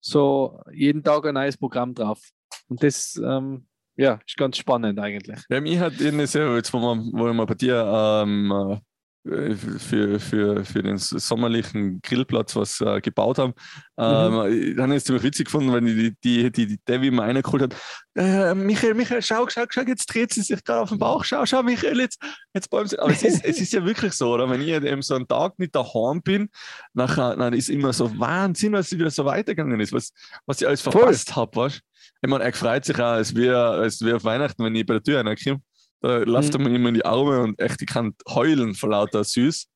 so 0.01 0.63
jeden 0.73 1.03
Tag 1.03 1.27
ein 1.27 1.35
neues 1.35 1.59
Programm 1.59 1.95
drauf. 1.95 2.23
Und 2.69 2.83
das, 2.83 3.21
ähm, 3.23 3.67
ja, 3.97 4.21
ist 4.27 4.37
ganz 4.37 4.57
spannend 4.57 4.99
eigentlich. 4.99 5.41
Ja, 5.49 5.61
mich 5.61 5.79
hat 5.79 6.01
irgendwie 6.01 6.27
sehr, 6.27 6.55
jetzt 6.57 6.73
wo 6.73 6.79
wir, 6.79 6.97
wo 7.13 7.33
wir 7.33 7.47
bei 7.47 7.55
dir 7.55 7.85
ähm, 7.87 8.81
äh, 9.27 9.55
für, 9.55 10.21
für, 10.21 10.65
für 10.67 10.83
den 10.83 10.99
sommerlichen 10.99 12.03
Grillplatz 12.03 12.55
was 12.57 12.83
äh, 12.83 13.01
gebaut 13.01 13.39
haben, 13.39 13.55
ähm, 13.97 14.77
dann 14.77 14.93
ist 14.93 14.99
es 14.99 15.05
ziemlich 15.05 15.23
witzig 15.23 15.47
gefunden, 15.47 15.73
wenn 15.73 15.87
die, 15.87 16.15
die, 16.23 16.53
die, 16.53 16.67
die 16.67 16.79
Devi 16.87 17.11
mal 17.11 17.31
reingeholt 17.31 17.63
hat. 17.63 17.77
Äh, 18.17 18.55
Michael, 18.55 18.93
Michael, 18.93 19.23
schau, 19.23 19.49
schau, 19.49 19.65
schau, 19.71 19.81
jetzt 19.83 20.13
dreht 20.13 20.35
sie 20.35 20.43
sich 20.43 20.63
gerade 20.63 20.83
auf 20.83 20.91
den 20.91 20.99
Bauch. 20.99 21.25
Schau, 21.25 21.47
schau, 21.47 21.63
Michael, 21.63 22.01
jetzt, 22.01 22.21
jetzt 22.53 22.69
bäumt 22.69 22.91
sie. 22.91 22.99
Aber 22.99 23.13
es 23.13 23.23
ist, 23.23 23.43
es 23.45 23.61
ist 23.63 23.73
ja 23.73 23.83
wirklich 23.87 24.13
so, 24.13 24.35
oder? 24.35 24.51
Wenn 24.51 24.61
ich 24.61 24.69
eben 24.69 25.01
so 25.01 25.15
einen 25.15 25.27
Tag 25.27 25.59
nicht 25.59 25.75
daheim 25.75 26.21
bin, 26.21 26.51
nachher, 26.93 27.35
dann 27.35 27.55
ist 27.55 27.71
immer 27.71 27.95
so 27.95 28.19
Wahnsinn, 28.19 28.75
was 28.75 28.93
wieder 28.93 29.11
so 29.11 29.25
weitergegangen 29.25 29.81
ist, 29.81 29.95
was, 29.95 30.13
was 30.45 30.61
ich 30.61 30.67
alles 30.67 30.83
verpasst 30.83 31.35
habe, 31.35 31.57
weißt 31.57 31.81
Ich 32.25 32.31
meine, 32.31 32.43
er 32.45 32.55
freut 32.55 32.87
sich 32.87 32.97
auch, 32.97 33.03
als 33.13 33.35
wäre 33.35 33.69
als 33.73 34.01
auf 34.03 34.25
Weihnachten, 34.25 34.65
wenn 34.65 34.75
ich 34.75 34.87
bei 34.87 34.95
der 34.95 35.03
Tür 35.03 35.19
reinkomme. 35.27 35.61
Da 36.01 36.19
läuft 36.19 36.55
er 36.55 36.59
Mhm. 36.61 36.65
mir 36.71 36.77
immer 36.77 36.89
in 36.89 36.95
die 36.95 37.05
Arme 37.05 37.41
und 37.43 37.61
echt, 37.61 37.83
ich 37.83 37.87
kann 37.87 38.15
heulen 38.29 38.75
vor 38.75 38.89
lauter 38.89 39.23
süß, 39.23 39.67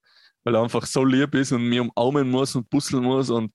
weil 0.45 0.55
er 0.55 0.63
einfach 0.63 0.87
so 0.87 1.05
lieb 1.05 1.35
ist 1.35 1.53
und 1.53 1.69
mir 1.69 1.83
umarmen 1.83 2.31
muss 2.31 2.55
und 2.57 2.71
busseln 2.71 3.03
muss 3.05 3.29
und 3.29 3.53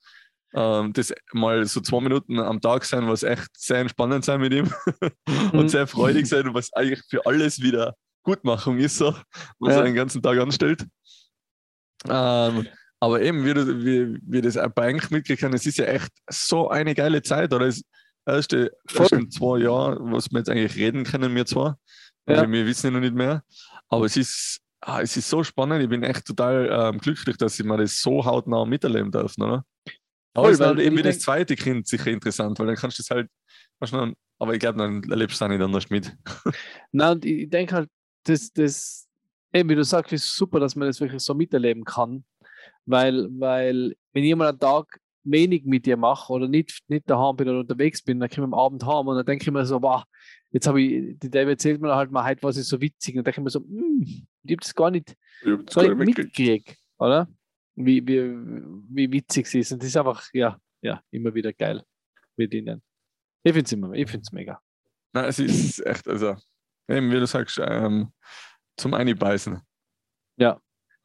ähm, 0.54 0.94
das 0.94 1.12
mal 1.34 1.66
so 1.66 1.82
zwei 1.82 2.02
Minuten 2.02 2.38
am 2.40 2.62
Tag 2.62 2.86
sein, 2.86 3.08
was 3.08 3.24
echt 3.24 3.48
sehr 3.58 3.78
entspannend 3.80 4.26
sein 4.26 4.40
mit 4.40 4.54
ihm 4.54 4.72
und 5.54 5.64
Mhm. 5.64 5.70
sehr 5.70 5.88
freudig 5.88 6.28
sein 6.28 6.48
und 6.48 6.54
was 6.54 6.72
eigentlich 6.74 7.02
für 7.10 7.26
alles 7.26 7.60
wieder 7.64 7.96
Gutmachung 8.22 8.78
ist, 8.78 8.98
so, 8.98 9.16
was 9.58 9.74
Ja. 9.74 9.80
er 9.80 9.86
den 9.86 9.96
ganzen 9.96 10.22
Tag 10.22 10.38
anstellt. 10.38 10.86
Ähm, 12.08 12.68
aber 13.00 13.22
eben, 13.24 13.44
wie, 13.44 13.56
wie, 13.86 14.20
wie 14.22 14.42
das 14.42 14.54
bei 14.76 14.84
eigentlich 14.84 15.10
mitgekriegt 15.10 15.42
haben, 15.42 15.54
es 15.56 15.66
ist 15.66 15.78
ja 15.80 15.86
echt 15.86 16.12
so 16.30 16.70
eine 16.70 16.94
geile 16.94 17.24
Zeit, 17.24 17.52
oder? 17.54 17.66
Das 17.66 17.82
erste, 18.26 18.72
Voll. 18.88 19.02
ersten 19.04 19.32
zwei 19.32 19.60
Jahre, 19.60 19.98
was 20.12 20.32
wir 20.32 20.40
jetzt 20.40 20.50
eigentlich 20.50 20.76
reden 20.76 21.04
können, 21.04 21.36
wir 21.36 21.46
zwar, 21.46 21.80
Ja. 22.28 22.38
weil 22.42 22.52
wir 22.52 22.66
wissen 22.66 22.88
ja 22.88 22.92
noch 22.92 23.00
nicht 23.00 23.16
mehr, 23.16 23.44
aber 23.90 24.06
es 24.06 24.18
ist, 24.18 24.60
ah, 24.82 25.02
es 25.02 25.16
ist 25.18 25.30
so 25.30 25.44
spannend, 25.44 25.82
ich 25.84 25.90
bin 25.90 26.04
echt 26.04 26.26
total 26.26 26.70
ähm, 26.72 27.00
glücklich, 27.00 27.38
dass 27.38 27.60
ich 27.60 27.66
mir 27.66 27.78
das 27.78 28.00
so 28.02 28.24
hautnah 28.26 28.66
miterleben 28.66 29.12
darf, 29.12 29.34
oder? 29.38 29.66
Aber 30.36 30.46
Voll, 30.46 30.52
es 30.54 30.60
ist 30.60 30.66
weil 30.66 30.80
eben 30.80 30.98
wie 30.98 31.02
das 31.04 31.20
zweite 31.20 31.56
Kind 31.56 31.88
sicher 31.88 32.08
interessant, 32.08 32.58
weil 32.60 32.68
dann 32.68 32.76
kannst 32.76 32.98
du 32.98 33.04
das 33.04 33.10
halt, 33.12 33.30
weißt 33.80 33.94
du, 33.94 33.98
dann- 33.98 34.14
aber 34.40 34.54
ich 34.54 34.60
glaube, 34.60 34.80
dann 34.80 35.04
erlebst 35.10 35.40
du 35.40 35.46
es 35.46 35.48
auch 35.48 35.54
nicht 35.54 35.62
anders 35.64 35.90
mit. 35.90 36.16
Und 36.92 37.24
ich 37.24 37.50
denke 37.50 37.76
halt, 37.76 37.90
das, 38.26 38.52
das, 38.52 39.08
eben 39.54 39.70
wie 39.70 39.76
du 39.76 39.84
sagst, 39.84 40.12
ist 40.12 40.36
super, 40.36 40.60
dass 40.60 40.76
man 40.76 40.88
das 40.88 41.00
wirklich 41.00 41.22
so 41.22 41.34
miterleben 41.34 41.84
kann. 41.86 42.26
Weil, 42.86 43.28
weil 43.40 43.96
wenn 44.12 44.38
mal 44.38 44.50
einen 44.50 44.60
Tag 44.60 45.00
wenig 45.24 45.66
mit 45.66 45.86
dir 45.86 45.98
mache 45.98 46.32
oder 46.32 46.48
nicht, 46.48 46.82
nicht 46.88 47.10
daheim 47.10 47.36
bin 47.36 47.50
oder 47.50 47.60
unterwegs 47.60 48.02
bin, 48.02 48.20
dann 48.20 48.30
komme 48.30 48.48
ich 48.48 48.54
am 48.54 48.54
Abend 48.54 48.86
heim 48.86 49.08
und 49.08 49.16
dann 49.16 49.26
denke 49.26 49.44
ich 49.44 49.52
mir 49.52 49.66
so, 49.66 49.82
wow, 49.82 50.04
jetzt 50.52 50.68
habe 50.68 50.82
ich, 50.82 51.18
die 51.20 51.30
David 51.30 51.50
erzählt 51.54 51.82
mir 51.82 51.96
halt 51.96 52.12
mal, 52.12 52.26
heute 52.26 52.44
war 52.44 52.54
sie 52.54 52.62
so 52.62 52.80
witzig. 52.80 53.16
Und 53.16 53.26
dann 53.26 53.34
denke 53.34 53.42
ich 53.42 53.44
mir 53.44 53.50
so, 53.50 53.60
hm, 53.60 54.02
ich 54.44 54.52
habe 54.52 54.62
das 54.62 54.76
gar 54.76 54.92
nicht, 54.92 55.16
das 55.44 55.76
gar 55.76 55.84
nicht 55.84 55.98
mitgekriegt. 55.98 56.78
oder? 56.98 57.28
Wie, 57.76 58.06
wie, 58.06 58.36
wie 58.90 59.12
witzig 59.12 59.48
sie 59.48 59.60
ist. 59.60 59.72
Und 59.72 59.82
das 59.82 59.90
ist 59.90 59.98
einfach, 59.98 60.24
ja, 60.34 60.58
ja, 60.82 61.02
immer 61.12 61.34
wieder 61.34 61.54
geil 61.54 61.84
mit 62.36 62.54
ihnen. 62.54 62.82
Ich 63.44 63.54
finde 63.54 63.66
es 63.66 63.72
immer, 63.72 63.94
ich 63.94 64.10
finde 64.10 64.24
es 64.24 64.32
mega. 64.32 64.60
Nein, 65.14 65.26
es 65.26 65.40
ist 65.40 65.86
echt, 65.86 66.08
also, 66.08 66.36
eben 66.88 67.12
wie 67.12 67.20
du 67.20 67.28
sagst, 67.28 67.60
ähm, 67.64 68.12
zum 68.78 68.94
Einbeißen, 68.94 69.62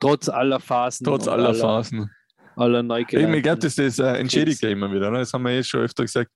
Trotz 0.00 0.28
aller 0.28 0.60
Phasen. 0.60 1.04
trotz 1.04 1.26
und 1.26 1.32
aller 1.32 1.54
Phasen. 1.54 2.10
Aller 2.58 2.80
Eben, 2.80 2.88
Neugelernten. 2.88 3.34
ich 3.34 3.42
glaube, 3.42 3.58
das, 3.58 3.74
das 3.76 3.98
äh, 3.98 4.18
entschädigt 4.18 4.62
ja 4.62 4.70
immer 4.70 4.92
wieder. 4.92 5.10
Ne? 5.10 5.18
Das 5.18 5.32
haben 5.32 5.44
wir 5.44 5.52
eh 5.52 5.62
schon 5.62 5.80
öfter 5.80 6.04
gesagt. 6.04 6.30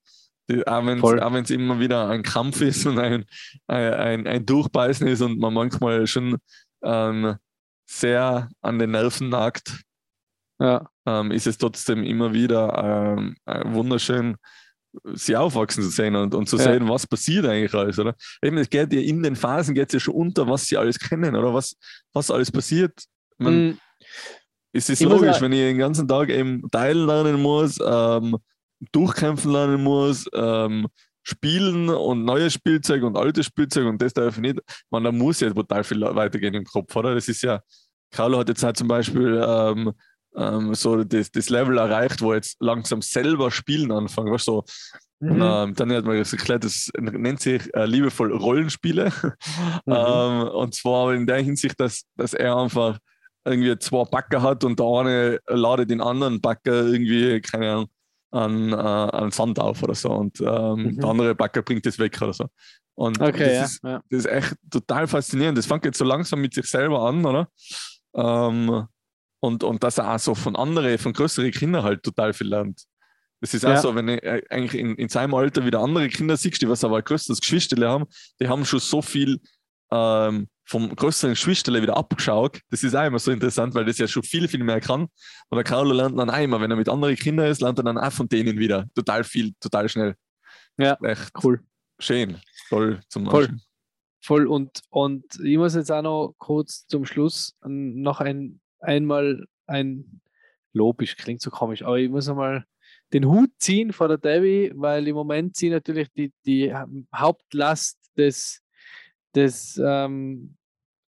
Die, 0.50 0.66
auch 0.66 0.84
wenn 0.84 1.44
es 1.44 1.50
immer 1.50 1.78
wieder 1.78 2.08
ein 2.08 2.22
Kampf 2.22 2.60
ist 2.62 2.84
und 2.86 2.98
ein, 2.98 3.24
ein, 3.68 3.94
ein, 3.94 4.26
ein 4.26 4.46
Durchbeißen 4.46 5.06
ist 5.06 5.20
und 5.20 5.38
man 5.38 5.54
manchmal 5.54 6.06
schon 6.06 6.36
ähm, 6.82 7.36
sehr 7.86 8.48
an 8.60 8.78
den 8.78 8.90
Nerven 8.90 9.28
nagt, 9.28 9.82
Ja, 10.60 10.88
ähm, 11.06 11.30
ist 11.30 11.46
es 11.46 11.58
trotzdem 11.58 12.02
immer 12.04 12.32
wieder 12.32 13.16
ähm, 13.16 13.36
äh, 13.46 13.62
wunderschön, 13.72 14.36
sie 15.14 15.36
aufwachsen 15.36 15.82
zu 15.82 15.90
sehen 15.90 16.16
und, 16.16 16.34
und 16.34 16.48
zu 16.48 16.56
Ja. 16.56 16.64
sehen, 16.64 16.88
was 16.88 17.06
passiert 17.06 17.46
eigentlich 17.46 17.72
alles, 17.74 17.98
oder? 17.98 18.14
Eben, 18.42 18.58
es 18.58 18.68
geht 18.68 18.92
ja 18.92 19.00
in 19.00 19.22
den 19.22 19.36
Phasen 19.36 19.74
geht 19.74 19.92
ja 19.92 20.00
schon 20.00 20.14
unter, 20.14 20.46
was 20.48 20.66
sie 20.66 20.76
alles 20.76 20.98
kennen, 20.98 21.34
oder 21.36 21.54
was, 21.54 21.76
was 22.12 22.30
alles 22.30 22.50
passiert. 22.50 22.92
Man, 23.38 23.68
Mm, 23.70 23.78
es 24.72 24.88
ist 24.88 25.00
Ich 25.00 25.08
logisch, 25.08 25.40
wenn 25.40 25.52
ich 25.52 25.60
den 25.60 25.78
ganzen 25.78 26.08
Tag 26.08 26.28
eben 26.30 26.68
teilen 26.70 27.06
lernen 27.06 27.40
muss, 27.40 27.78
ähm, 27.84 28.36
durchkämpfen 28.92 29.52
lernen 29.52 29.82
muss, 29.82 30.26
ähm, 30.34 30.88
spielen 31.22 31.88
und 31.88 32.24
neues 32.24 32.54
Spielzeug 32.54 33.02
und 33.04 33.16
altes 33.16 33.46
Spielzeug 33.46 33.86
und 33.86 34.02
das 34.02 34.12
darf 34.12 34.36
ich 34.36 34.42
nicht. 34.42 34.58
Man, 34.90 35.04
da 35.04 35.12
muss 35.12 35.40
ja 35.40 35.50
total 35.50 35.84
viel 35.84 36.00
weitergehen 36.00 36.54
im 36.54 36.64
Kopf, 36.64 36.94
oder? 36.96 37.14
Das 37.14 37.28
ist 37.28 37.42
ja, 37.42 37.60
Carlo 38.10 38.38
hat 38.38 38.48
jetzt 38.48 38.62
halt 38.62 38.76
zum 38.76 38.88
Beispiel 38.88 39.40
ähm, 39.46 39.92
ähm, 40.34 40.74
so 40.74 41.04
das, 41.04 41.30
das 41.30 41.48
Level 41.48 41.78
erreicht, 41.78 42.20
wo 42.22 42.34
jetzt 42.34 42.56
langsam 42.60 43.02
selber 43.02 43.50
spielen 43.50 43.92
anfangen. 43.92 44.32
Weißt, 44.32 44.46
so, 44.46 44.64
Mhm. 45.22 45.40
ähm, 45.40 45.74
dann 45.76 45.92
hat 45.92 46.04
man 46.04 46.18
das 46.18 46.32
erklärt, 46.32 46.64
das 46.64 46.90
nennt 46.98 47.40
sich 47.40 47.72
äh, 47.74 47.86
liebevoll 47.86 48.32
Rollenspiele. 48.32 49.12
Mhm. 49.86 49.92
ähm, 49.94 50.48
und 50.48 50.74
zwar 50.74 51.14
in 51.14 51.28
der 51.28 51.38
Hinsicht, 51.38 51.78
dass, 51.78 52.02
dass 52.16 52.34
er 52.34 52.56
einfach 52.56 52.98
irgendwie 53.44 53.78
zwei 53.78 54.04
Backer 54.04 54.42
hat 54.42 54.64
und 54.64 54.78
der 54.78 54.86
eine 54.86 55.40
ladet 55.48 55.90
den 55.90 56.00
anderen 56.00 56.40
Backer 56.40 56.86
irgendwie, 56.86 57.40
keine 57.40 57.70
Ahnung, 57.72 57.86
an, 58.30 58.72
äh, 58.72 58.76
an 58.76 59.30
Sand 59.30 59.58
auf 59.58 59.82
oder 59.82 59.94
so 59.94 60.10
und 60.10 60.40
ähm, 60.40 60.82
Mhm. 60.84 60.96
der 61.00 61.08
andere 61.08 61.34
Backer 61.34 61.62
bringt 61.62 61.84
das 61.84 61.98
weg 61.98 62.20
oder 62.22 62.32
so. 62.32 62.46
Und 62.94 63.20
Okay, 63.20 63.38
das, 63.44 63.52
ja. 63.52 63.64
ist, 63.64 63.80
ja. 63.84 64.02
das 64.10 64.18
ist 64.20 64.26
echt 64.26 64.54
total 64.70 65.06
faszinierend. 65.06 65.56
Das 65.58 65.66
fängt 65.66 65.84
jetzt 65.84 65.98
so 65.98 66.04
langsam 66.04 66.40
mit 66.40 66.54
sich 66.54 66.66
selber 66.66 67.00
an, 67.02 67.24
oder? 67.24 67.48
Ähm, 68.14 68.86
und, 69.40 69.64
und 69.64 69.82
dass 69.82 69.98
er 69.98 70.14
auch 70.14 70.18
so 70.18 70.34
von 70.34 70.56
anderen, 70.56 70.98
von 70.98 71.12
größeren 71.12 71.50
Kindern 71.50 71.82
halt 71.82 72.02
total 72.02 72.32
viel 72.32 72.48
lernt. 72.48 72.82
Das 73.40 73.54
ist 73.54 73.64
auch 73.64 73.70
Ja. 73.70 73.80
so, 73.80 73.94
wenn 73.94 74.08
ich 74.08 74.22
äh, 74.22 74.42
eigentlich 74.50 74.80
in, 74.80 74.94
in 74.96 75.08
seinem 75.08 75.34
Alter 75.34 75.64
wieder 75.66 75.80
andere 75.80 76.08
Kinder 76.08 76.36
siehst, 76.36 76.62
die 76.62 76.68
was 76.68 76.84
aber 76.84 77.02
größeres 77.02 77.40
Geschwisterle 77.40 77.88
haben, 77.88 78.04
die 78.40 78.48
haben 78.48 78.64
schon 78.64 78.78
so 78.80 79.02
viel 79.02 79.40
ähm, 79.92 80.48
vom 80.64 80.94
größeren 80.94 81.34
Geschwisterle 81.34 81.82
wieder 81.82 81.96
abgeschaut. 81.96 82.60
Das 82.70 82.82
ist 82.82 82.94
auch 82.94 83.04
immer 83.04 83.18
so 83.18 83.30
interessant, 83.30 83.74
weil 83.74 83.84
das 83.84 83.98
ja 83.98 84.08
schon 84.08 84.22
viel, 84.22 84.48
viel 84.48 84.64
mehr 84.64 84.80
kann. 84.80 85.02
Und 85.02 85.56
der 85.56 85.64
Carlo 85.64 85.92
lernt 85.92 86.18
dann 86.18 86.28
immer, 86.42 86.60
wenn 86.60 86.70
er 86.70 86.76
mit 86.76 86.88
anderen 86.88 87.14
Kindern 87.16 87.50
ist, 87.50 87.60
lernt 87.60 87.78
er 87.78 87.84
dann 87.84 87.98
auch 87.98 88.12
von 88.12 88.28
denen 88.28 88.58
wieder. 88.58 88.86
Total 88.94 89.22
viel, 89.22 89.52
total 89.60 89.88
schnell. 89.88 90.14
Ja. 90.78 90.96
Echt 91.02 91.30
Cool. 91.42 91.60
schön. 91.98 92.38
Toll 92.68 93.00
zum 93.08 93.26
Voll. 93.26 93.48
Voll 94.24 94.46
und, 94.46 94.80
und 94.88 95.24
ich 95.40 95.58
muss 95.58 95.74
jetzt 95.74 95.90
auch 95.90 96.02
noch 96.02 96.34
kurz 96.38 96.86
zum 96.86 97.04
Schluss 97.04 97.54
noch 97.60 98.20
ein, 98.20 98.60
einmal 98.78 99.44
ein 99.66 100.20
Lobisch, 100.72 101.16
klingt 101.16 101.42
so 101.42 101.50
komisch, 101.50 101.82
aber 101.82 101.98
ich 101.98 102.08
muss 102.08 102.28
einmal 102.28 102.64
den 103.12 103.26
Hut 103.26 103.50
ziehen 103.58 103.92
vor 103.92 104.08
der 104.08 104.16
Debbie, 104.16 104.72
weil 104.74 105.06
im 105.06 105.14
Moment 105.14 105.56
sie 105.56 105.68
natürlich 105.68 106.08
die, 106.12 106.32
die 106.46 106.72
Hauptlast 107.14 107.98
des, 108.16 108.62
des 109.34 109.80
ähm, 109.82 110.56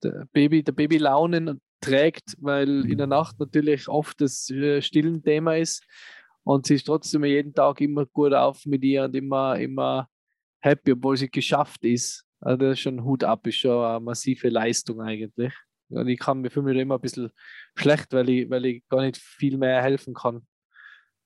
der 0.03 0.27
Baby, 0.32 0.63
der 0.63 0.71
Babylaunen 0.71 1.62
trägt, 1.82 2.36
weil 2.39 2.86
in 2.89 2.97
der 2.97 3.08
Nacht 3.08 3.39
natürlich 3.39 3.88
oft 3.88 4.19
das 4.21 4.49
äh, 4.49 4.82
stillen 4.82 5.23
Thema 5.23 5.55
ist 5.55 5.86
und 6.43 6.65
sie 6.65 6.75
ist 6.75 6.86
trotzdem 6.86 7.23
jeden 7.25 7.53
Tag 7.53 7.82
immer 7.82 8.05
gut 8.05 8.34
auf 8.34 8.65
mit 8.65 8.84
ihr 8.84 9.03
und 9.03 9.15
immer, 9.15 9.58
immer 9.60 10.10
happy, 10.62 10.93
obwohl 10.93 11.17
sie 11.17 11.29
geschafft 11.29 11.84
ist. 11.86 12.25
Also 12.41 12.58
das 12.58 12.73
ist 12.73 12.79
schon 12.79 13.03
Hut 13.03 13.23
ab, 13.23 13.45
ist 13.47 13.58
schon 13.58 13.86
eine 13.86 13.99
massive 13.99 14.49
Leistung 14.49 15.01
eigentlich. 15.01 15.53
Und 15.89 16.08
ich 16.08 16.19
kann 16.19 16.41
mir 16.41 16.49
fühle 16.49 16.73
mich 16.73 16.77
immer 16.77 16.95
ein 16.95 17.01
bisschen 17.01 17.32
schlecht, 17.75 18.13
weil 18.13 18.29
ich, 18.29 18.49
weil 18.49 18.65
ich 18.65 18.84
gar 18.89 19.01
nicht 19.01 19.17
viel 19.17 19.58
mehr 19.58 19.82
helfen 19.82 20.13
kann. 20.13 20.45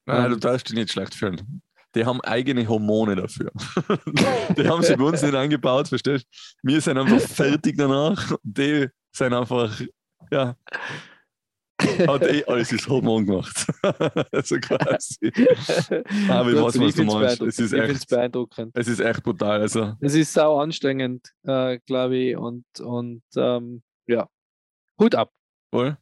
Nein, 0.06 0.32
du 0.32 0.38
darfst 0.38 0.70
dich 0.70 0.76
nicht 0.76 0.92
schlecht 0.92 1.14
fühlen. 1.14 1.62
Die 1.96 2.06
haben 2.06 2.22
eigene 2.22 2.68
Hormone 2.68 3.16
dafür. 3.16 3.52
die 4.58 4.68
haben 4.68 4.82
sie 4.84 4.96
bei 4.96 5.04
uns 5.04 5.22
nicht 5.22 5.36
eingebaut, 5.36 5.88
verstehst 5.88 6.26
du? 6.26 6.68
Wir 6.70 6.82
sind 6.82 6.98
einfach 6.98 7.20
fertig 7.20 7.78
danach. 7.78 8.36
Die 8.44 8.88
sind 9.12 9.34
einfach, 9.34 9.80
ja, 10.32 10.56
hat 12.08 12.24
eh 12.24 12.44
alles 12.46 12.72
ins 12.72 12.88
Hormon 12.88 13.26
gemacht. 13.26 13.68
also 14.32 14.58
quasi. 14.60 15.32
Aber 16.30 16.50
ich 16.52 16.56
weiß, 16.56 16.80
was 16.80 16.96
du 16.96 17.04
meinst. 17.04 17.42
Es 17.42 17.60
ist 17.60 17.74
ich 17.74 17.80
echt- 17.80 17.86
finde 17.86 17.94
es 17.94 18.06
beeindruckend. 18.06 18.72
Es 18.78 18.88
ist 18.88 19.00
echt 19.00 19.24
brutal. 19.24 19.62
Also, 19.62 19.94
Es 20.00 20.16
ist 20.16 20.34
sau 20.34 20.60
anstrengend, 20.60 21.32
äh, 21.44 21.80
glaube 21.86 22.18
ich, 22.18 22.38
und, 22.38 22.66
und 22.80 23.24
ähm, 23.36 23.84
ja, 24.08 24.28
Hut 25.00 25.16
ab, 25.16 25.32
voll. 25.74 25.98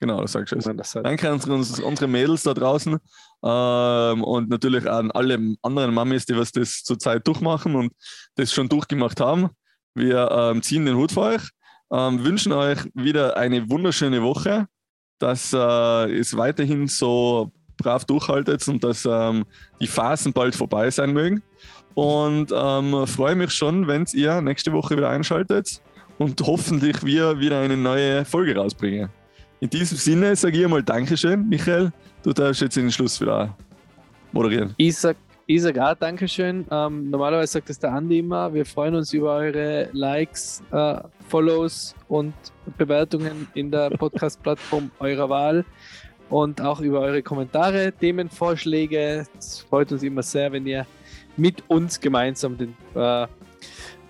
Genau, 0.00 0.22
das 0.22 0.32
sagst 0.32 0.52
du 0.52 0.56
es. 0.56 0.92
Danke 1.02 1.28
an 1.28 1.40
unsere, 1.40 1.84
unsere 1.84 2.08
Mädels 2.08 2.42
da 2.42 2.54
draußen 2.54 2.98
ähm, 3.44 4.24
und 4.24 4.48
natürlich 4.48 4.90
an 4.90 5.10
alle 5.10 5.38
anderen 5.62 5.92
Mamis, 5.92 6.24
die 6.24 6.36
was 6.36 6.52
das 6.52 6.82
zurzeit 6.82 7.26
durchmachen 7.26 7.76
und 7.76 7.92
das 8.34 8.50
schon 8.52 8.68
durchgemacht 8.68 9.20
haben. 9.20 9.50
Wir 9.94 10.30
ähm, 10.30 10.62
ziehen 10.62 10.86
den 10.86 10.96
Hut 10.96 11.12
für 11.12 11.20
euch, 11.20 11.42
ähm, 11.92 12.24
wünschen 12.24 12.52
euch 12.52 12.78
wieder 12.94 13.36
eine 13.36 13.68
wunderschöne 13.68 14.22
Woche, 14.22 14.66
dass 15.18 15.52
äh, 15.52 16.18
es 16.18 16.34
weiterhin 16.34 16.88
so 16.88 17.52
brav 17.76 18.06
durchhaltet 18.06 18.66
und 18.68 18.82
dass 18.82 19.06
ähm, 19.06 19.44
die 19.80 19.86
Phasen 19.86 20.32
bald 20.32 20.56
vorbei 20.56 20.90
sein 20.90 21.12
mögen. 21.12 21.42
Und 21.92 22.52
ähm, 22.54 23.06
freue 23.06 23.34
mich 23.34 23.50
schon, 23.50 23.86
wenn 23.86 24.06
ihr 24.14 24.40
nächste 24.40 24.72
Woche 24.72 24.96
wieder 24.96 25.10
einschaltet 25.10 25.82
und 26.16 26.40
hoffentlich 26.40 27.04
wir 27.04 27.38
wieder 27.38 27.60
eine 27.60 27.76
neue 27.76 28.24
Folge 28.24 28.56
rausbringen. 28.56 29.10
In 29.62 29.68
diesem 29.68 29.98
Sinne 29.98 30.34
sage 30.36 30.56
ich 30.56 30.64
einmal 30.64 30.82
Dankeschön, 30.82 31.46
Michael. 31.46 31.92
Du 32.22 32.32
darfst 32.32 32.62
jetzt 32.62 32.76
den 32.76 32.90
Schluss 32.90 33.20
wieder 33.20 33.54
moderieren. 34.32 34.72
Ich 34.78 34.96
sag, 34.96 35.18
ich 35.46 35.60
sag 35.60 35.78
auch 35.78 35.94
Dankeschön. 35.94 36.64
Ähm, 36.70 37.10
normalerweise 37.10 37.52
sagt 37.52 37.68
das 37.68 37.78
der 37.78 37.92
Andi 37.92 38.20
immer. 38.20 38.54
Wir 38.54 38.64
freuen 38.64 38.94
uns 38.94 39.12
über 39.12 39.34
eure 39.34 39.90
Likes, 39.92 40.62
äh, 40.72 41.00
Follows 41.28 41.94
und 42.08 42.32
Bewertungen 42.78 43.48
in 43.52 43.70
der 43.70 43.90
Podcast-Plattform 43.98 44.90
eurer 44.98 45.28
Wahl 45.28 45.66
und 46.30 46.62
auch 46.62 46.80
über 46.80 47.00
eure 47.00 47.22
Kommentare, 47.22 47.92
Themenvorschläge. 47.92 49.26
Es 49.38 49.60
freut 49.68 49.92
uns 49.92 50.02
immer 50.02 50.22
sehr, 50.22 50.50
wenn 50.52 50.66
ihr 50.66 50.86
mit 51.36 51.62
uns 51.68 52.00
gemeinsam 52.00 52.56
den 52.56 52.74
äh, 52.94 53.26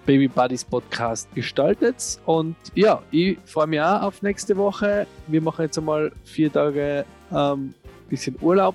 Baby 0.06 0.28
Buddies 0.28 0.64
Podcast 0.64 1.32
gestaltet. 1.34 2.18
Und 2.26 2.56
ja, 2.74 3.02
ich 3.10 3.38
freue 3.44 3.66
mich 3.66 3.80
auch 3.80 4.02
auf 4.02 4.22
nächste 4.22 4.56
Woche. 4.56 5.06
Wir 5.26 5.40
machen 5.40 5.62
jetzt 5.62 5.78
einmal 5.78 6.12
vier 6.24 6.52
Tage 6.52 7.04
ähm, 7.32 7.74
bisschen 8.08 8.36
Urlaub 8.40 8.74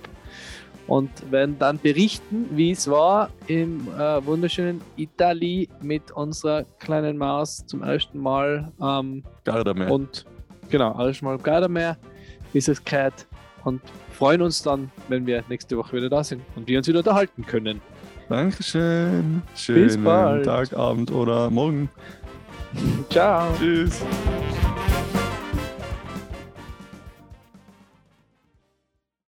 und 0.88 1.10
werden 1.32 1.58
dann 1.60 1.80
berichten, 1.80 2.48
wie 2.52 2.72
es 2.72 2.90
war 2.90 3.30
im 3.48 3.88
äh, 3.98 4.26
wunderschönen 4.26 4.82
Italien 4.96 5.68
mit 5.82 6.12
unserer 6.12 6.64
kleinen 6.80 7.18
Maus 7.18 7.66
zum 7.66 7.84
ersten 7.84 8.20
Mal. 8.20 8.72
Ähm, 8.82 9.24
Gardameer. 9.44 9.92
und 9.92 10.26
genau, 10.70 10.92
alles 10.94 11.22
mal 11.22 11.38
Gardameer, 11.38 11.98
ist 12.54 12.70
es 12.70 12.84
Cat 12.84 13.26
und 13.64 13.82
freuen 14.12 14.42
uns 14.42 14.62
dann, 14.62 14.92
wenn 15.10 15.26
wir 15.26 15.44
nächste 15.50 15.78
Woche 15.78 15.98
wieder 15.98 16.10
da 16.10 16.24
sind 16.24 16.42
und 16.56 16.68
wir 16.68 16.78
uns 16.78 16.88
wieder 16.88 17.00
unterhalten 17.00 17.46
können. 17.46 17.82
Dankeschön. 18.30 19.42
Schönen 19.56 20.04
bald. 20.04 20.46
Tag, 20.46 20.74
Abend 20.74 21.12
oder 21.12 21.50
Morgen. 21.50 21.90
Ciao. 23.10 23.48
Tschüss. 23.58 24.02